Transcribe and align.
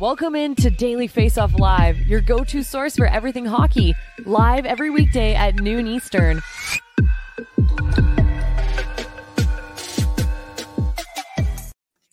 Welcome 0.00 0.34
into 0.34 0.70
Daily 0.70 1.08
Face 1.08 1.36
Off 1.36 1.52
Live, 1.60 2.06
your 2.06 2.22
go 2.22 2.42
to 2.42 2.62
source 2.62 2.96
for 2.96 3.04
everything 3.04 3.44
hockey, 3.44 3.94
live 4.24 4.64
every 4.64 4.88
weekday 4.88 5.34
at 5.34 5.56
noon 5.56 5.86
Eastern. 5.86 6.40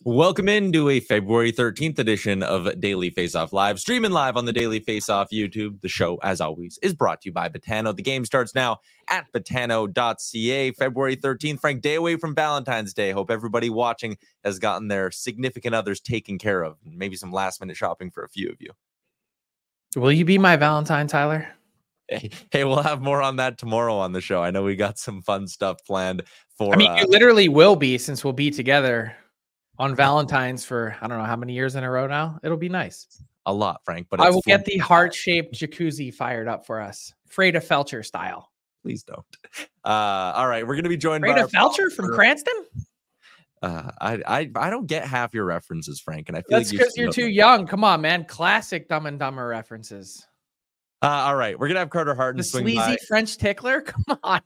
Welcome 0.08 0.48
into 0.48 0.88
a 0.88 1.00
February 1.00 1.52
13th 1.52 1.98
edition 1.98 2.42
of 2.42 2.80
Daily 2.80 3.10
Face 3.10 3.34
Off 3.34 3.52
Live, 3.52 3.78
streaming 3.78 4.10
live 4.10 4.38
on 4.38 4.46
the 4.46 4.54
Daily 4.54 4.80
Face 4.80 5.10
Off 5.10 5.28
YouTube. 5.30 5.82
The 5.82 5.88
show, 5.90 6.16
as 6.22 6.40
always, 6.40 6.78
is 6.82 6.94
brought 6.94 7.20
to 7.20 7.28
you 7.28 7.32
by 7.34 7.50
Betano. 7.50 7.94
The 7.94 8.02
game 8.02 8.24
starts 8.24 8.54
now 8.54 8.78
at 9.10 9.30
betano.ca. 9.34 10.72
February 10.72 11.14
13th, 11.14 11.60
Frank, 11.60 11.82
day 11.82 11.96
away 11.96 12.16
from 12.16 12.34
Valentine's 12.34 12.94
Day. 12.94 13.10
Hope 13.10 13.30
everybody 13.30 13.68
watching 13.68 14.16
has 14.44 14.58
gotten 14.58 14.88
their 14.88 15.10
significant 15.10 15.74
others 15.74 16.00
taken 16.00 16.38
care 16.38 16.62
of. 16.62 16.78
Maybe 16.86 17.14
some 17.14 17.30
last 17.30 17.60
minute 17.60 17.76
shopping 17.76 18.10
for 18.10 18.24
a 18.24 18.30
few 18.30 18.48
of 18.48 18.56
you. 18.60 18.70
Will 19.94 20.10
you 20.10 20.24
be 20.24 20.38
my 20.38 20.56
Valentine, 20.56 21.06
Tyler? 21.06 21.48
Hey, 22.08 22.30
hey, 22.50 22.64
we'll 22.64 22.82
have 22.82 23.02
more 23.02 23.20
on 23.20 23.36
that 23.36 23.58
tomorrow 23.58 23.96
on 23.96 24.12
the 24.12 24.22
show. 24.22 24.42
I 24.42 24.52
know 24.52 24.62
we 24.62 24.74
got 24.74 24.98
some 24.98 25.20
fun 25.20 25.46
stuff 25.46 25.84
planned 25.86 26.22
for. 26.56 26.72
I 26.72 26.78
mean, 26.78 26.90
uh, 26.90 26.96
you 26.96 27.08
literally 27.08 27.50
will 27.50 27.76
be 27.76 27.98
since 27.98 28.24
we'll 28.24 28.32
be 28.32 28.50
together 28.50 29.14
on 29.78 29.94
Valentine's 29.94 30.64
for 30.64 30.96
I 31.00 31.06
don't 31.06 31.18
know 31.18 31.24
how 31.24 31.36
many 31.36 31.52
years 31.52 31.74
in 31.74 31.84
a 31.84 31.90
row 31.90 32.06
now. 32.06 32.38
It'll 32.42 32.56
be 32.56 32.68
nice. 32.68 33.06
a 33.46 33.52
lot, 33.52 33.80
Frank. 33.84 34.08
But 34.10 34.20
I 34.20 34.30
will 34.30 34.42
get 34.42 34.64
the 34.64 34.78
heart 34.78 35.14
shaped 35.14 35.54
jacuzzi 35.54 36.12
fired 36.12 36.48
up 36.48 36.66
for 36.66 36.80
us, 36.80 37.14
Freda 37.30 37.64
Felcher 37.64 38.04
style. 38.04 38.50
Please 38.82 39.02
don't. 39.02 39.24
Uh, 39.84 40.32
all 40.36 40.48
right, 40.48 40.66
we're 40.66 40.74
going 40.74 40.84
to 40.84 40.88
be 40.90 40.96
joined 40.96 41.22
by 41.22 41.28
Freda 41.30 41.42
our 41.42 41.48
Felcher 41.48 41.92
from. 41.92 42.12
Cranston. 42.12 42.54
Uh, 43.60 43.90
I, 44.00 44.22
I 44.26 44.50
I 44.54 44.70
don't 44.70 44.86
get 44.86 45.04
half 45.04 45.34
your 45.34 45.44
references, 45.44 46.00
Frank, 46.00 46.28
and 46.28 46.36
I 46.36 46.42
feel 46.42 46.58
That's 46.58 46.70
like 46.70 46.78
because 46.78 46.94
should 46.94 47.02
you're 47.02 47.12
too 47.12 47.24
that. 47.24 47.32
young. 47.32 47.66
Come 47.66 47.82
on, 47.82 48.00
man. 48.00 48.24
Classic 48.24 48.88
Dumb 48.88 49.06
and 49.06 49.18
Dumber 49.18 49.48
references. 49.48 50.24
Uh, 51.02 51.06
all 51.06 51.36
right, 51.36 51.58
we're 51.58 51.68
gonna 51.68 51.80
have 51.80 51.90
Carter 51.90 52.14
Hutton 52.14 52.36
The 52.36 52.44
sleazy 52.44 52.76
by. 52.76 52.96
French 53.08 53.36
tickler. 53.36 53.80
Come 53.82 54.04
on. 54.22 54.40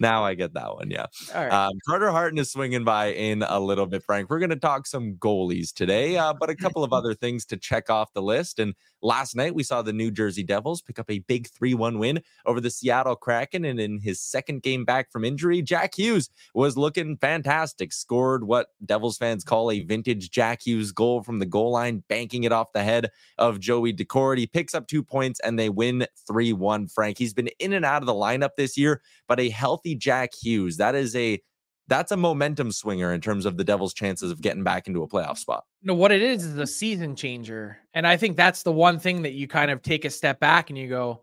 Now 0.00 0.24
I 0.24 0.34
get 0.34 0.54
that 0.54 0.74
one. 0.74 0.90
Yeah. 0.90 1.06
All 1.34 1.42
right. 1.42 1.52
Um, 1.52 1.72
Carter 1.86 2.10
Hutton 2.10 2.38
is 2.38 2.52
swinging 2.52 2.84
by 2.84 3.12
in 3.12 3.42
a 3.42 3.58
little 3.58 3.86
bit, 3.86 4.02
Frank. 4.02 4.30
We're 4.30 4.38
going 4.38 4.50
to 4.50 4.56
talk 4.56 4.86
some 4.86 5.14
goalies 5.14 5.72
today, 5.72 6.16
uh, 6.16 6.32
but 6.32 6.50
a 6.50 6.54
couple 6.54 6.84
of 6.84 6.92
other 6.98 7.14
things 7.14 7.44
to 7.46 7.56
check 7.56 7.90
off 7.90 8.12
the 8.12 8.22
list. 8.22 8.58
And 8.58 8.74
last 9.02 9.34
night 9.34 9.54
we 9.54 9.62
saw 9.62 9.82
the 9.82 9.92
New 9.92 10.10
Jersey 10.10 10.42
Devils 10.42 10.82
pick 10.82 10.98
up 10.98 11.10
a 11.10 11.20
big 11.20 11.48
3 11.48 11.74
1 11.74 11.98
win 11.98 12.20
over 12.46 12.60
the 12.60 12.70
Seattle 12.70 13.16
Kraken. 13.16 13.64
And 13.64 13.80
in 13.80 14.00
his 14.00 14.20
second 14.20 14.62
game 14.62 14.84
back 14.84 15.10
from 15.10 15.24
injury, 15.24 15.62
Jack 15.62 15.96
Hughes 15.96 16.30
was 16.54 16.76
looking 16.76 17.16
fantastic. 17.16 17.92
Scored 17.92 18.44
what 18.44 18.68
Devils 18.84 19.18
fans 19.18 19.44
call 19.44 19.70
a 19.70 19.80
vintage 19.80 20.30
Jack 20.30 20.62
Hughes 20.66 20.92
goal 20.92 21.22
from 21.22 21.38
the 21.38 21.46
goal 21.46 21.72
line, 21.72 22.04
banking 22.08 22.44
it 22.44 22.52
off 22.52 22.72
the 22.72 22.84
head 22.84 23.10
of 23.38 23.58
Joey 23.58 23.92
Daccord. 23.92 24.38
He 24.38 24.46
picks 24.46 24.74
up 24.74 24.86
two 24.86 25.02
points 25.02 25.40
and 25.40 25.58
they 25.58 25.70
win 25.70 26.06
3 26.26 26.52
1. 26.52 26.88
Frank, 26.88 27.18
he's 27.18 27.34
been 27.34 27.48
in 27.58 27.72
and 27.72 27.84
out 27.84 28.02
of 28.02 28.06
the 28.06 28.14
lineup 28.14 28.50
this 28.56 28.76
year, 28.76 29.00
but 29.26 29.40
a 29.40 29.48
healthy 29.48 29.67
Jack 29.98 30.30
Hughes, 30.34 30.76
that 30.78 30.94
is 30.94 31.14
a 31.16 31.40
that's 31.88 32.12
a 32.12 32.16
momentum 32.16 32.70
swinger 32.70 33.12
in 33.12 33.20
terms 33.20 33.46
of 33.46 33.56
the 33.56 33.64
Devils' 33.64 33.94
chances 33.94 34.30
of 34.30 34.42
getting 34.42 34.62
back 34.62 34.86
into 34.86 35.02
a 35.02 35.08
playoff 35.08 35.38
spot. 35.38 35.64
No, 35.82 35.94
what 35.94 36.12
it 36.12 36.22
is 36.22 36.44
is 36.44 36.58
a 36.58 36.66
season 36.66 37.16
changer. 37.16 37.78
And 37.94 38.06
I 38.06 38.16
think 38.16 38.36
that's 38.36 38.62
the 38.62 38.72
one 38.72 38.98
thing 38.98 39.22
that 39.22 39.32
you 39.32 39.48
kind 39.48 39.70
of 39.70 39.82
take 39.82 40.04
a 40.04 40.10
step 40.10 40.38
back 40.38 40.68
and 40.68 40.78
you 40.78 40.88
go, 40.88 41.22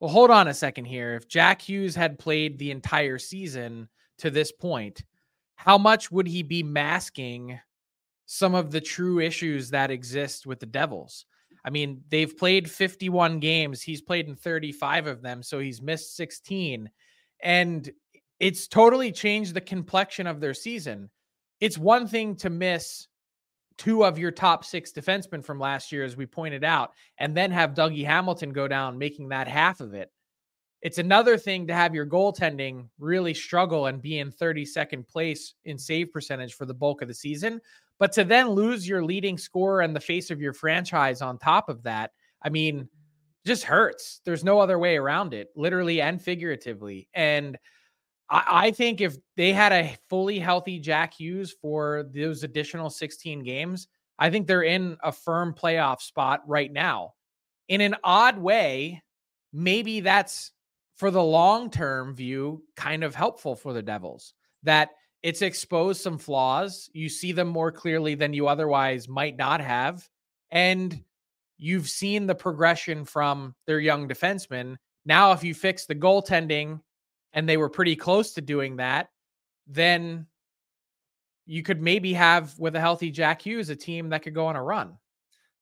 well, 0.00 0.10
hold 0.10 0.30
on 0.30 0.48
a 0.48 0.54
second 0.54 0.86
here. 0.86 1.14
If 1.14 1.28
Jack 1.28 1.60
Hughes 1.60 1.94
had 1.94 2.18
played 2.18 2.58
the 2.58 2.70
entire 2.70 3.18
season 3.18 3.88
to 4.18 4.30
this 4.30 4.52
point, 4.52 5.04
how 5.56 5.76
much 5.76 6.10
would 6.10 6.26
he 6.26 6.42
be 6.42 6.62
masking 6.62 7.58
some 8.24 8.54
of 8.54 8.70
the 8.70 8.80
true 8.80 9.20
issues 9.20 9.70
that 9.70 9.90
exist 9.90 10.46
with 10.46 10.60
the 10.60 10.66
Devils? 10.66 11.26
I 11.64 11.70
mean, 11.70 12.02
they've 12.10 12.36
played 12.36 12.70
51 12.70 13.40
games. 13.40 13.82
He's 13.82 14.00
played 14.00 14.28
in 14.28 14.36
35 14.36 15.06
of 15.06 15.20
them. 15.20 15.42
So 15.42 15.58
he's 15.58 15.82
missed 15.82 16.16
16. 16.16 16.88
And 17.42 17.90
it's 18.38 18.68
totally 18.68 19.12
changed 19.12 19.54
the 19.54 19.60
complexion 19.60 20.26
of 20.26 20.40
their 20.40 20.54
season. 20.54 21.10
It's 21.60 21.78
one 21.78 22.06
thing 22.06 22.36
to 22.36 22.50
miss 22.50 23.08
two 23.78 24.04
of 24.04 24.18
your 24.18 24.30
top 24.30 24.64
six 24.64 24.92
defensemen 24.92 25.44
from 25.44 25.60
last 25.60 25.92
year, 25.92 26.04
as 26.04 26.16
we 26.16 26.26
pointed 26.26 26.64
out, 26.64 26.92
and 27.18 27.36
then 27.36 27.50
have 27.50 27.74
Dougie 27.74 28.06
Hamilton 28.06 28.52
go 28.52 28.68
down, 28.68 28.98
making 28.98 29.28
that 29.28 29.48
half 29.48 29.80
of 29.80 29.94
it. 29.94 30.10
It's 30.82 30.98
another 30.98 31.36
thing 31.36 31.66
to 31.66 31.74
have 31.74 31.94
your 31.94 32.06
goaltending 32.06 32.88
really 32.98 33.34
struggle 33.34 33.86
and 33.86 34.00
be 34.00 34.18
in 34.18 34.30
32nd 34.30 35.08
place 35.08 35.54
in 35.64 35.78
save 35.78 36.12
percentage 36.12 36.54
for 36.54 36.66
the 36.66 36.74
bulk 36.74 37.02
of 37.02 37.08
the 37.08 37.14
season. 37.14 37.60
But 37.98 38.12
to 38.12 38.24
then 38.24 38.50
lose 38.50 38.86
your 38.86 39.02
leading 39.02 39.38
scorer 39.38 39.80
and 39.80 39.96
the 39.96 40.00
face 40.00 40.30
of 40.30 40.40
your 40.40 40.52
franchise 40.52 41.22
on 41.22 41.38
top 41.38 41.68
of 41.68 41.82
that, 41.84 42.12
I 42.42 42.50
mean, 42.50 42.88
just 43.46 43.64
hurts. 43.64 44.20
There's 44.24 44.44
no 44.44 44.58
other 44.58 44.78
way 44.78 44.96
around 44.96 45.32
it, 45.32 45.48
literally 45.56 46.00
and 46.00 46.20
figuratively. 46.20 47.08
And 47.14 47.56
I, 48.28 48.44
I 48.50 48.70
think 48.72 49.00
if 49.00 49.16
they 49.36 49.52
had 49.52 49.72
a 49.72 49.96
fully 50.08 50.38
healthy 50.38 50.78
Jack 50.78 51.14
Hughes 51.14 51.54
for 51.62 52.06
those 52.14 52.42
additional 52.42 52.90
16 52.90 53.42
games, 53.42 53.88
I 54.18 54.30
think 54.30 54.46
they're 54.46 54.62
in 54.62 54.96
a 55.02 55.12
firm 55.12 55.54
playoff 55.54 56.00
spot 56.00 56.42
right 56.46 56.72
now. 56.72 57.14
In 57.68 57.80
an 57.80 57.96
odd 58.02 58.38
way, 58.38 59.02
maybe 59.52 60.00
that's 60.00 60.52
for 60.96 61.10
the 61.10 61.22
long 61.22 61.70
term 61.70 62.14
view 62.14 62.64
kind 62.76 63.04
of 63.04 63.14
helpful 63.14 63.54
for 63.54 63.72
the 63.72 63.82
Devils. 63.82 64.34
That 64.62 64.90
it's 65.22 65.42
exposed 65.42 66.00
some 66.00 66.18
flaws. 66.18 66.88
You 66.92 67.08
see 67.08 67.32
them 67.32 67.48
more 67.48 67.72
clearly 67.72 68.14
than 68.14 68.32
you 68.32 68.48
otherwise 68.48 69.08
might 69.08 69.36
not 69.36 69.60
have. 69.60 70.08
And 70.50 71.02
you've 71.58 71.88
seen 71.88 72.26
the 72.26 72.34
progression 72.34 73.04
from 73.04 73.54
their 73.66 73.80
young 73.80 74.08
defensemen. 74.08 74.76
Now, 75.04 75.32
if 75.32 75.44
you 75.44 75.54
fix 75.54 75.86
the 75.86 75.94
goaltending, 75.94 76.80
and 77.32 77.48
they 77.48 77.58
were 77.58 77.68
pretty 77.68 77.94
close 77.94 78.32
to 78.32 78.40
doing 78.40 78.76
that, 78.76 79.10
then 79.66 80.26
you 81.44 81.62
could 81.62 81.80
maybe 81.82 82.14
have, 82.14 82.58
with 82.58 82.74
a 82.74 82.80
healthy 82.80 83.10
Jack 83.10 83.42
Hughes, 83.42 83.68
a 83.68 83.76
team 83.76 84.08
that 84.08 84.22
could 84.22 84.34
go 84.34 84.46
on 84.46 84.56
a 84.56 84.62
run. 84.62 84.96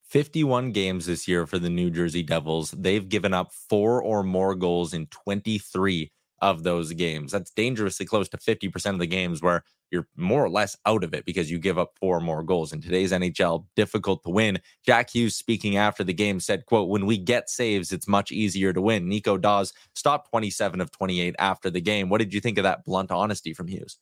51 0.08 0.73
games 0.73 1.06
this 1.06 1.26
year 1.26 1.46
for 1.46 1.58
the 1.58 1.70
New 1.70 1.91
Jersey 1.91 2.23
Devils. 2.23 2.70
They've 2.70 3.08
given 3.08 3.35
up 3.35 3.52
four 3.69 4.02
or 4.02 4.23
more 4.23 4.55
goals 4.55 4.94
in 4.94 5.06
23 5.06 6.12
of 6.44 6.62
those 6.62 6.93
games. 6.93 7.32
That's 7.32 7.50
dangerously 7.50 8.05
close 8.05 8.29
to 8.29 8.37
50% 8.37 8.91
of 8.91 8.99
the 8.99 9.06
games 9.06 9.41
where 9.41 9.64
you're 9.91 10.06
more 10.14 10.44
or 10.44 10.50
less 10.50 10.76
out 10.85 11.02
of 11.02 11.14
it 11.14 11.25
because 11.25 11.50
you 11.50 11.58
give 11.58 11.79
up 11.79 11.93
four 11.99 12.20
more 12.20 12.43
goals. 12.43 12.75
In 12.75 12.82
today's 12.82 13.12
NHL, 13.12 13.64
difficult 13.76 14.23
to 14.25 14.31
win. 14.31 14.61
Jack 14.85 15.08
Hughes 15.08 15.37
speaking 15.37 15.79
after 15.79 16.05
the 16.05 16.12
game 16.12 16.41
said, 16.41 16.67
quote, 16.67 16.91
when 16.91 17.06
we 17.06 17.17
get 17.17 17.49
saves, 17.49 17.93
it's 17.93 18.06
much 18.06 18.31
easier 18.31 18.75
to 18.75 18.82
win. 18.82 19.08
Nico 19.08 19.38
Daws 19.38 19.73
stopped 19.94 20.29
27 20.29 20.82
of 20.82 20.91
28 20.91 21.35
after 21.38 21.70
the 21.70 21.81
game. 21.81 22.11
What 22.11 22.19
did 22.19 22.35
you 22.35 22.41
think 22.41 22.58
of 22.58 22.64
that 22.64 22.85
blunt 22.85 23.11
honesty 23.11 23.55
from 23.55 23.69
Hughes? 23.69 23.99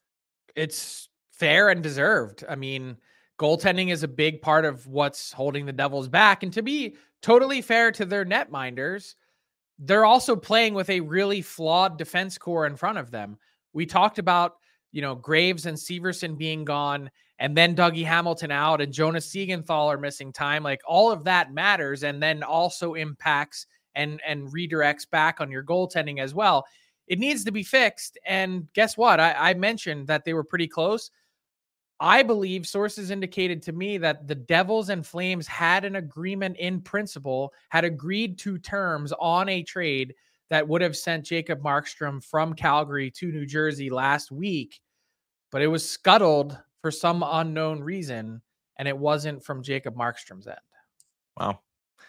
It's 0.57 1.09
fair 1.31 1.69
and 1.69 1.81
deserved. 1.81 2.43
I 2.49 2.57
mean, 2.57 2.97
goaltending 3.39 3.93
is 3.93 4.03
a 4.03 4.09
big 4.09 4.43
part 4.43 4.65
of 4.65 4.89
what's 4.89 5.31
holding 5.31 5.65
the 5.65 5.73
Devils 5.73 6.09
back. 6.09 6.43
And 6.43 6.53
to 6.55 6.63
be 6.63 6.97
totally 7.21 7.63
fair 7.63 7.93
to 7.93 8.05
their 8.05 8.25
netminders, 8.25 9.15
they're 9.85 10.05
also 10.05 10.37
playing 10.37 10.75
with 10.75 10.89
a 10.91 11.01
really 11.01 11.43
flawed 11.43 11.99
defense 11.99 12.39
core 12.39 12.67
in 12.67 12.77
front 12.77 12.99
of 12.99 13.11
them. 13.11 13.37
We 13.73 13.85
talked 13.85 14.19
about, 14.19 14.55
you 14.93 15.03
know, 15.03 15.17
Graves 15.17 15.67
and 15.67 15.77
Severson 15.77 16.39
being 16.39 16.65
gone, 16.65 17.11
and 17.41 17.57
then 17.57 17.75
Dougie 17.75 18.05
Hamilton 18.05 18.53
out, 18.53 18.81
and 18.81 18.93
Jonas 18.93 19.29
Siegenthaler 19.29 19.95
are 19.95 19.99
missing 19.99 20.33
time. 20.33 20.63
Like 20.63 20.83
all 20.87 21.11
of 21.11 21.25
that 21.25 21.53
matters, 21.53 22.05
and 22.05 22.23
then 22.23 22.45
also 22.45 22.95
impacts 22.95 23.67
and 23.97 24.21
and 24.27 24.49
redirects 24.53 25.09
back 25.11 25.41
on 25.41 25.51
your 25.51 25.65
goaltending 25.65 26.21
as 26.21 26.33
well. 26.33 26.65
It 27.09 27.19
needs 27.19 27.45
to 27.45 27.53
be 27.53 27.65
fixed. 27.65 28.17
And 28.25 28.73
guess 28.75 28.97
what? 28.97 29.19
I, 29.19 29.33
I 29.33 29.55
mentioned 29.55 30.07
that 30.07 30.25
they 30.25 30.33
were 30.33 30.45
pretty 30.45 30.69
close. 30.69 31.11
I 32.03 32.25
believe 32.25 32.67
sources 32.67 33.13
indicated 33.13 33.63
to 33.63 33.73
me 33.73 33.97
that 33.99 34.27
the 34.27 34.35
Devils 34.35 34.89
and 34.89 35.07
Flames 35.07 35.47
had 35.47 35.85
an 35.85 35.95
agreement 35.95 36.57
in 36.57 36.81
principle, 36.81 37.55
had 37.69 37.85
agreed 37.85 38.41
to 38.41 38.59
terms 38.59 39.13
on 39.21 39.49
a 39.49 39.63
trade 39.63 40.13
that 40.51 40.67
would 40.67 40.83
have 40.83 40.97
sent 40.97 41.25
Jacob 41.25 41.63
Markstrom 41.63 42.23
from 42.23 42.55
Calgary 42.55 43.09
to 43.13 43.31
New 43.31 43.47
Jersey 43.47 43.89
last 43.89 44.33
week, 44.33 44.81
but 45.53 45.63
it 45.63 45.69
was 45.69 45.89
scuttled 45.89 46.59
for 46.81 46.91
some 46.91 47.23
unknown 47.25 47.81
reason, 47.81 48.43
and 48.79 48.89
it 48.89 48.99
wasn't 48.99 49.45
from 49.45 49.63
Jacob 49.63 49.95
Markstrom's 49.95 50.49
end. 50.49 50.59
Wow. 51.39 51.61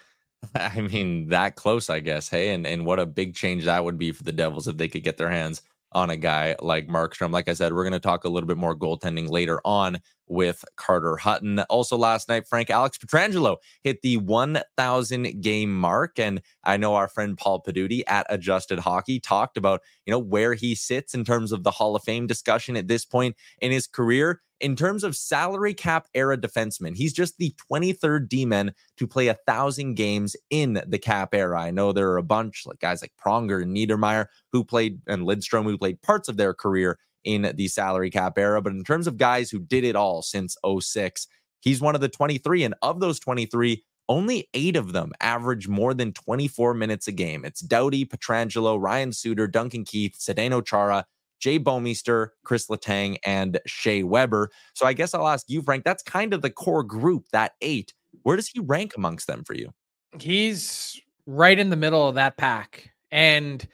I 0.56 0.82
mean, 0.82 1.30
that 1.30 1.56
close, 1.56 1.92
I 1.92 2.00
guess. 2.00 2.30
Hey, 2.30 2.50
and, 2.56 2.66
and 2.66 2.84
what 2.84 3.00
a 3.00 3.06
big 3.06 3.36
change 3.36 3.66
that 3.66 3.86
would 3.86 4.00
be 4.00 4.12
for 4.12 4.24
the 4.24 4.32
Devils 4.32 4.68
if 4.68 4.76
they 4.76 4.88
could 4.88 5.04
get 5.04 5.18
their 5.18 5.30
hands 5.30 5.62
on 5.94 6.10
a 6.10 6.18
guy 6.18 6.56
like 6.62 6.88
Markstrom. 6.88 7.32
Like 7.32 7.48
I 7.48 7.54
said, 7.54 7.74
we're 7.74 7.84
going 7.84 7.94
to 7.94 8.00
talk 8.00 8.24
a 8.24 8.30
little 8.30 8.48
bit 8.48 8.58
more 8.58 8.76
goaltending 8.76 9.30
later 9.30 9.60
on 9.66 10.00
with 10.28 10.64
Carter 10.76 11.18
Hutton. 11.18 11.60
Also, 11.62 11.98
last 11.98 12.30
night, 12.30 12.48
Frank 12.48 12.70
Alex 12.70 12.98
Pietrangelo 12.98 13.58
hit 13.84 14.02
the 14.02 14.18
1,000 14.18 15.42
game 15.42 15.78
mark. 15.78 16.18
And 16.20 16.42
I 16.64 16.78
know 16.78 16.96
our 16.96 17.08
friend 17.08 17.38
Paul 17.38 17.62
Peduti 17.62 18.04
at 18.08 18.26
Adjusted 18.30 18.80
Hockey 18.80 19.20
talked 19.20 19.58
about, 19.58 19.82
you 20.06 20.12
know, 20.12 20.20
where 20.20 20.54
he 20.54 20.76
sits 20.76 21.14
in 21.14 21.24
terms 21.26 21.52
of 21.52 21.64
the 21.64 21.72
Hall 21.72 21.96
of 21.96 22.04
Fame 22.04 22.28
discussion 22.28 22.78
at 22.78 22.88
this 22.88 23.06
point 23.06 23.36
in 23.60 23.72
his 23.72 23.88
career 23.88 24.42
in 24.64 24.78
terms 24.78 25.04
of 25.04 25.16
salary 25.16 25.74
cap 25.74 26.08
era 26.16 26.38
defenseman, 26.38 26.96
he's 26.96 27.12
just 27.12 27.38
the 27.38 27.54
23rd 27.70 28.30
D-man 28.30 28.74
to 28.98 29.06
play 29.06 29.28
a 29.28 29.38
thousand 29.46 29.96
games 29.96 30.38
in 30.50 30.82
the 30.88 30.98
cap 30.98 31.36
era. 31.36 31.62
I 31.62 31.70
know 31.70 31.92
there 31.92 32.10
are 32.12 32.18
a 32.18 32.24
bunch 32.24 32.64
like 32.66 32.80
guys 32.80 33.02
like 33.02 33.12
Pronger 33.24 33.62
and 33.62 33.76
Niedermayer 33.76 34.28
who 34.54 34.64
played 34.64 35.02
and 35.06 35.24
Lidstrom 35.24 35.66
who 35.66 35.78
played 35.78 36.02
parts 36.02 36.30
of 36.30 36.38
their 36.38 36.54
career 36.54 36.98
in 37.26 37.52
the 37.56 37.68
salary 37.68 38.10
cap 38.10 38.38
era. 38.38 38.62
But 38.62 38.72
in 38.72 38.86
terms 38.86 39.06
of 39.06 39.18
guys 39.18 39.52
who 39.52 39.60
did 39.60 39.84
it 39.84 39.98
all 39.98 40.22
since 40.22 40.56
06, 40.66 41.28
he's 41.60 41.82
one 41.82 41.94
of 41.94 42.02
the 42.02 42.10
23. 42.10 42.64
And 42.64 42.76
of 42.82 43.02
those 43.02 43.20
23, 43.20 43.84
only 44.08 44.50
eight 44.54 44.78
of 44.78 44.94
them 44.94 45.12
average 45.20 45.68
more 45.68 45.94
than 45.94 46.14
24 46.14 46.74
minutes 46.74 47.10
a 47.10 47.12
game. 47.12 47.44
It's 47.44 47.60
Doughty, 47.60 48.06
Pietrangelo, 48.06 48.82
Ryan 48.82 49.12
Suter, 49.12 49.48
Duncan 49.48 49.84
Keith, 49.84 50.18
Zdeno 50.18 50.66
Chara, 50.66 51.06
Jay 51.44 51.60
Bouwmeester, 51.60 52.30
Chris 52.46 52.68
Letang, 52.68 53.18
and 53.26 53.60
Shea 53.66 54.04
Weber. 54.04 54.50
So 54.74 54.86
I 54.86 54.94
guess 54.94 55.14
I'll 55.14 55.28
ask 55.28 55.50
you, 55.50 55.62
Frank, 55.62 55.84
that's 55.84 56.02
kind 56.02 56.34
of 56.34 56.42
the 56.42 56.50
core 56.50 56.84
group, 56.84 57.26
that 57.34 57.52
eight. 57.60 57.94
Where 58.22 58.38
does 58.38 58.48
he 58.48 58.62
rank 58.62 58.94
amongst 58.96 59.28
them 59.28 59.44
for 59.44 59.54
you? 59.54 59.74
He's 60.18 61.02
right 61.26 61.60
in 61.60 61.70
the 61.70 61.76
middle 61.76 62.08
of 62.08 62.16
that 62.16 62.38
pack. 62.38 62.92
And 63.12 63.68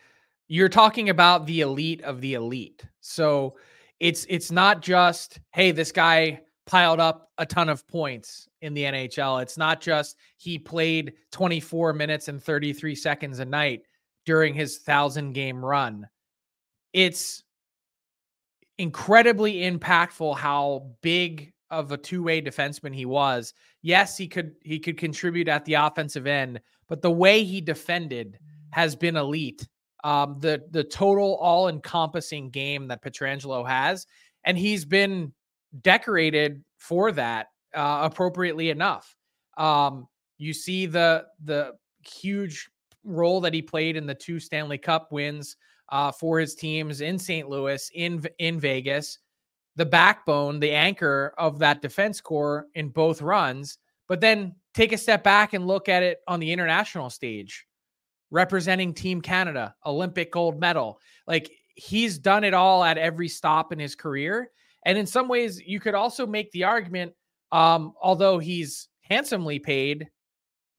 you're 0.48 0.68
talking 0.68 1.10
about 1.10 1.46
the 1.46 1.62
elite 1.62 2.02
of 2.02 2.22
the 2.22 2.34
elite. 2.34 2.84
So 3.02 3.56
it's 4.00 4.26
it's 4.30 4.50
not 4.50 4.82
just, 4.82 5.40
hey, 5.54 5.70
this 5.70 5.92
guy 5.92 6.42
piled 6.66 7.00
up 7.00 7.30
a 7.38 7.46
ton 7.46 7.70
of 7.70 7.88
points 7.88 8.48
in 8.62 8.74
the 8.74 8.84
NHL. 8.86 9.44
It's 9.44 9.60
not 9.60 9.80
just 9.80 10.18
he 10.38 10.58
played 10.58 11.14
24 11.32 11.94
minutes 11.94 12.30
and 12.30 12.42
33 12.42 12.96
seconds 12.96 13.38
a 13.38 13.46
night 13.46 13.84
during 14.26 14.56
his 14.56 14.80
1000 14.84 15.34
game 15.34 15.64
run. 15.64 16.10
It's 16.94 17.44
incredibly 18.80 19.56
impactful 19.70 20.38
how 20.38 20.88
big 21.02 21.54
of 21.70 21.92
a 21.92 21.98
two-way 21.98 22.42
defenseman 22.42 22.96
he 22.96 23.06
was. 23.06 23.54
Yes, 23.84 24.18
he 24.18 24.28
could 24.28 24.56
he 24.64 24.80
could 24.80 24.98
contribute 24.98 25.48
at 25.48 25.66
the 25.66 25.76
offensive 25.76 26.26
end, 26.26 26.60
but 26.88 27.02
the 27.02 27.12
way 27.12 27.44
he 27.44 27.62
defended 27.62 28.40
has 28.72 28.96
been 28.96 29.16
elite. 29.16 29.68
Um, 30.04 30.38
the 30.40 30.64
the 30.72 30.84
total 30.84 31.36
all-encompassing 31.36 32.50
game 32.50 32.88
that 32.88 33.04
Pietrangelo 33.04 33.68
has, 33.68 34.08
and 34.46 34.58
he's 34.58 34.86
been 34.86 35.34
decorated 35.82 36.64
for 36.78 37.12
that 37.12 37.48
uh, 37.76 38.00
appropriately 38.04 38.70
enough. 38.70 39.16
Um, 39.58 40.08
you 40.38 40.54
see 40.54 40.86
the 40.86 41.26
the 41.44 41.74
huge 42.02 42.70
role 43.04 43.42
that 43.42 43.54
he 43.54 43.62
played 43.62 43.98
in 43.98 44.08
the 44.08 44.16
two 44.16 44.40
Stanley 44.40 44.78
Cup 44.78 45.12
wins 45.12 45.58
uh, 45.92 46.12
for 46.12 46.40
his 46.40 46.56
teams 46.56 47.02
in 47.02 47.18
St. 47.18 47.50
Louis, 47.50 47.90
in 47.94 48.24
in 48.38 48.60
Vegas, 48.60 49.20
the 49.76 49.86
backbone, 49.86 50.60
the 50.60 50.72
anchor 50.72 51.34
of 51.38 51.60
that 51.60 51.82
defense 51.82 52.22
core 52.22 52.68
in 52.76 52.90
both 52.90 53.22
runs. 53.22 53.78
But 54.08 54.22
then 54.22 54.56
take 54.74 54.92
a 54.92 54.98
step 54.98 55.24
back 55.24 55.54
and 55.54 55.68
look 55.68 55.90
at 55.90 56.04
it 56.04 56.20
on 56.28 56.40
the 56.40 56.52
international 56.52 57.10
stage, 57.10 57.66
representing 58.32 58.94
Team 58.94 59.22
Canada, 59.22 59.76
Olympic 59.86 60.32
gold 60.32 60.60
medal. 60.60 61.00
Like 61.28 61.52
he's 61.76 62.18
done 62.18 62.44
it 62.44 62.54
all 62.54 62.84
at 62.84 62.98
every 62.98 63.28
stop 63.28 63.72
in 63.72 63.80
his 63.80 63.96
career. 63.96 64.52
And 64.86 64.98
in 64.98 65.06
some 65.06 65.28
ways, 65.28 65.62
you 65.66 65.80
could 65.80 65.96
also 65.96 66.26
make 66.26 66.52
the 66.52 66.64
argument, 66.64 67.14
um, 67.52 67.94
although 68.02 68.40
he's 68.40 68.90
handsomely 69.02 69.60
paid, 69.60 70.10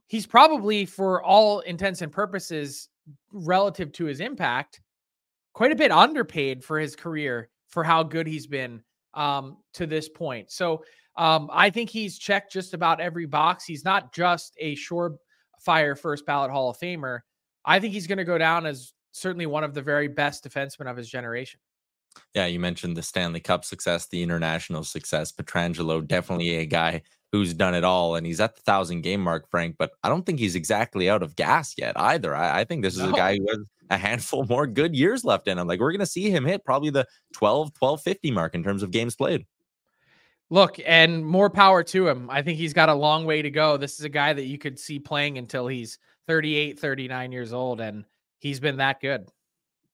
he's 0.06 0.26
probably, 0.26 0.86
for 0.86 1.22
all 1.22 1.60
intents 1.60 2.02
and 2.02 2.12
purposes, 2.12 2.88
relative 3.32 3.92
to 3.92 4.04
his 4.04 4.20
impact, 4.20 4.80
quite 5.52 5.72
a 5.72 5.76
bit 5.76 5.90
underpaid 5.90 6.64
for 6.64 6.78
his 6.78 6.96
career 6.96 7.48
for 7.68 7.84
how 7.84 8.02
good 8.02 8.26
he's 8.26 8.46
been 8.46 8.82
um, 9.14 9.58
to 9.74 9.86
this 9.86 10.08
point. 10.08 10.50
So 10.50 10.84
um, 11.16 11.50
I 11.52 11.70
think 11.70 11.90
he's 11.90 12.18
checked 12.18 12.52
just 12.52 12.74
about 12.74 13.00
every 13.00 13.26
box. 13.26 13.64
He's 13.64 13.84
not 13.84 14.12
just 14.12 14.54
a 14.58 14.76
surefire 14.76 15.98
first 15.98 16.26
ballot 16.26 16.50
Hall 16.50 16.70
of 16.70 16.78
Famer. 16.78 17.20
I 17.64 17.80
think 17.80 17.92
he's 17.92 18.06
going 18.06 18.18
to 18.18 18.24
go 18.24 18.38
down 18.38 18.66
as 18.66 18.92
certainly 19.12 19.46
one 19.46 19.64
of 19.64 19.74
the 19.74 19.82
very 19.82 20.08
best 20.08 20.44
defensemen 20.44 20.90
of 20.90 20.96
his 20.96 21.08
generation. 21.08 21.60
Yeah, 22.34 22.46
you 22.46 22.58
mentioned 22.58 22.96
the 22.96 23.02
Stanley 23.02 23.40
Cup 23.40 23.64
success, 23.64 24.06
the 24.06 24.22
international 24.22 24.82
success. 24.82 25.30
Pietrangelo, 25.30 26.06
definitely 26.06 26.56
a 26.56 26.66
guy 26.66 27.02
who's 27.32 27.54
done 27.54 27.74
it 27.74 27.84
all, 27.84 28.16
and 28.16 28.26
he's 28.26 28.40
at 28.40 28.56
the 28.56 28.62
thousand 28.62 29.02
game 29.02 29.20
mark, 29.20 29.48
Frank. 29.50 29.76
But 29.78 29.92
I 30.02 30.08
don't 30.08 30.24
think 30.24 30.38
he's 30.38 30.56
exactly 30.56 31.08
out 31.08 31.22
of 31.22 31.36
gas 31.36 31.74
yet 31.78 31.98
either. 31.98 32.34
I, 32.34 32.60
I 32.60 32.64
think 32.64 32.82
this 32.82 32.94
is 32.94 33.00
no. 33.00 33.10
a 33.10 33.16
guy 33.16 33.36
who 33.36 33.46
has 33.48 33.58
a 33.90 33.98
handful 33.98 34.44
more 34.48 34.66
good 34.66 34.94
years 34.94 35.24
left 35.24 35.48
in 35.48 35.58
him. 35.58 35.66
Like 35.66 35.80
we're 35.80 35.92
going 35.92 36.00
to 36.00 36.06
see 36.06 36.30
him 36.30 36.44
hit 36.44 36.64
probably 36.64 36.90
the 36.90 37.06
12, 37.34 37.72
1250 37.78 38.30
mark 38.30 38.54
in 38.54 38.62
terms 38.62 38.82
of 38.82 38.90
games 38.90 39.16
played. 39.16 39.46
Look, 40.52 40.80
and 40.84 41.24
more 41.24 41.48
power 41.48 41.84
to 41.84 42.08
him. 42.08 42.28
I 42.28 42.42
think 42.42 42.58
he's 42.58 42.72
got 42.72 42.88
a 42.88 42.94
long 42.94 43.24
way 43.24 43.40
to 43.40 43.50
go. 43.50 43.76
This 43.76 44.00
is 44.00 44.04
a 44.04 44.08
guy 44.08 44.32
that 44.32 44.46
you 44.46 44.58
could 44.58 44.80
see 44.80 44.98
playing 44.98 45.38
until 45.38 45.68
he's 45.68 45.98
38, 46.26 46.78
39 46.78 47.32
years 47.32 47.52
old, 47.52 47.80
and 47.80 48.04
he's 48.40 48.58
been 48.58 48.78
that 48.78 49.00
good. 49.00 49.28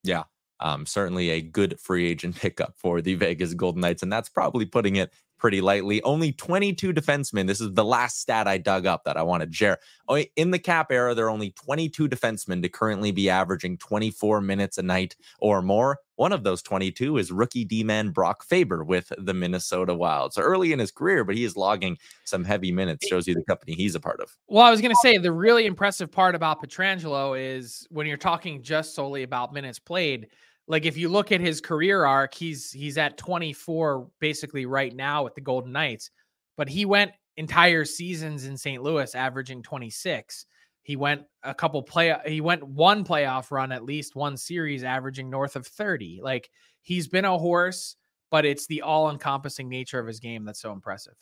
Yeah. 0.03 0.25
Um, 0.61 0.87
certainly 0.87 1.31
a 1.31 1.43
good 1.43 1.79
free 1.79 2.07
agent 2.07 2.37
pickup 2.41 2.75
for 2.79 3.03
the 3.03 3.15
Vegas 3.15 3.53
Golden 3.53 3.83
Knights, 3.83 4.03
and 4.03 4.11
that's 4.11 4.31
probably 4.31 4.65
putting 4.65 4.97
it 4.97 5.13
pretty 5.47 5.61
lightly. 5.61 6.03
Only 6.03 6.33
22 6.33 6.93
defensemen. 6.93 7.47
This 7.47 7.61
is 7.61 7.73
the 7.73 7.85
last 7.85 8.21
stat 8.21 8.49
I 8.49 8.59
dug 8.59 8.85
up 8.85 9.05
that 9.05 9.17
I 9.17 9.23
wanted 9.23 9.53
to 9.53 9.57
share. 9.57 9.79
Oh, 10.09 10.17
in 10.17 10.51
the 10.51 10.59
cap 10.59 10.91
era, 10.91 11.15
there 11.15 11.27
are 11.27 11.31
only 11.31 11.51
22 11.53 12.09
defensemen 12.09 12.63
to 12.63 12.69
currently 12.69 13.13
be 13.13 13.31
averaging 13.31 13.79
24 13.79 14.41
minutes 14.41 14.77
a 14.77 14.83
night 14.83 15.15
or 15.39 15.63
more. 15.63 16.01
One 16.17 16.33
of 16.33 16.43
those 16.43 16.63
22 16.63 17.19
is 17.19 17.31
rookie 17.31 17.65
D 17.65 17.85
man 17.85 18.11
Brock 18.11 18.43
Faber 18.43 18.83
with 18.83 19.13
the 19.19 19.35
Minnesota 19.35 19.95
Wild. 19.95 20.33
So 20.33 20.43
early 20.43 20.73
in 20.73 20.81
his 20.81 20.91
career, 20.91 21.23
but 21.23 21.37
he 21.37 21.45
is 21.45 21.57
logging 21.57 21.97
some 22.25 22.43
heavy 22.43 22.73
minutes, 22.73 23.07
shows 23.07 23.29
you 23.29 23.35
the 23.35 23.45
company 23.45 23.75
he's 23.77 23.95
a 23.95 24.01
part 24.01 24.19
of. 24.19 24.37
Well, 24.49 24.65
I 24.65 24.73
was 24.73 24.81
going 24.81 24.95
to 24.97 25.01
say 25.01 25.17
the 25.17 25.31
really 25.31 25.67
impressive 25.67 26.11
part 26.11 26.35
about 26.35 26.61
Pietrangelo 26.61 27.39
is 27.41 27.87
when 27.91 28.09
you're 28.09 28.17
talking 28.17 28.63
just 28.63 28.97
solely 28.97 29.23
about 29.23 29.53
minutes 29.53 29.79
played. 29.79 30.27
Like 30.69 30.85
if 30.85 30.97
you 30.97 31.09
look 31.09 31.33
at 31.33 31.41
his 31.41 31.61
career 31.61 32.05
arc, 32.05 32.35
he's 32.35 32.73
he's 32.73 32.99
at 32.99 33.17
24 33.17 34.09
basically 34.21 34.67
right 34.67 34.95
now 34.95 35.25
with 35.25 35.35
the 35.35 35.41
Golden 35.41 35.73
Knights, 35.73 36.11
but 36.57 36.69
he 36.69 36.85
went 36.85 37.13
entire 37.37 37.85
seasons 37.85 38.47
in 38.47 38.57
St. 38.57 38.83
Louis 38.83 39.15
averaging 39.15 39.63
26. 39.63 40.47
He 40.83 40.97
went 40.97 41.23
a 41.43 41.55
couple 41.55 41.83
play 41.83 42.17
he 42.27 42.41
went 42.41 42.67
one 42.67 43.05
playoff 43.05 43.51
run 43.51 43.73
at 43.73 43.85
least 43.85 44.17
one 44.17 44.37
series 44.37 44.85
averaging 44.85 45.31
north 45.31 45.57
of 45.57 45.67
30. 45.67 46.21
Like 46.23 46.51
he's 46.83 47.09
been 47.09 47.25
a 47.25 47.39
horse, 47.39 47.97
but 48.31 48.45
it's 48.45 48.67
the 48.67 48.83
all-encompassing 48.83 49.69
nature 49.69 49.99
of 49.99 50.07
his 50.07 50.21
game 50.21 50.45
that's 50.45 50.61
so 50.61 50.73
impressive. 50.73 51.15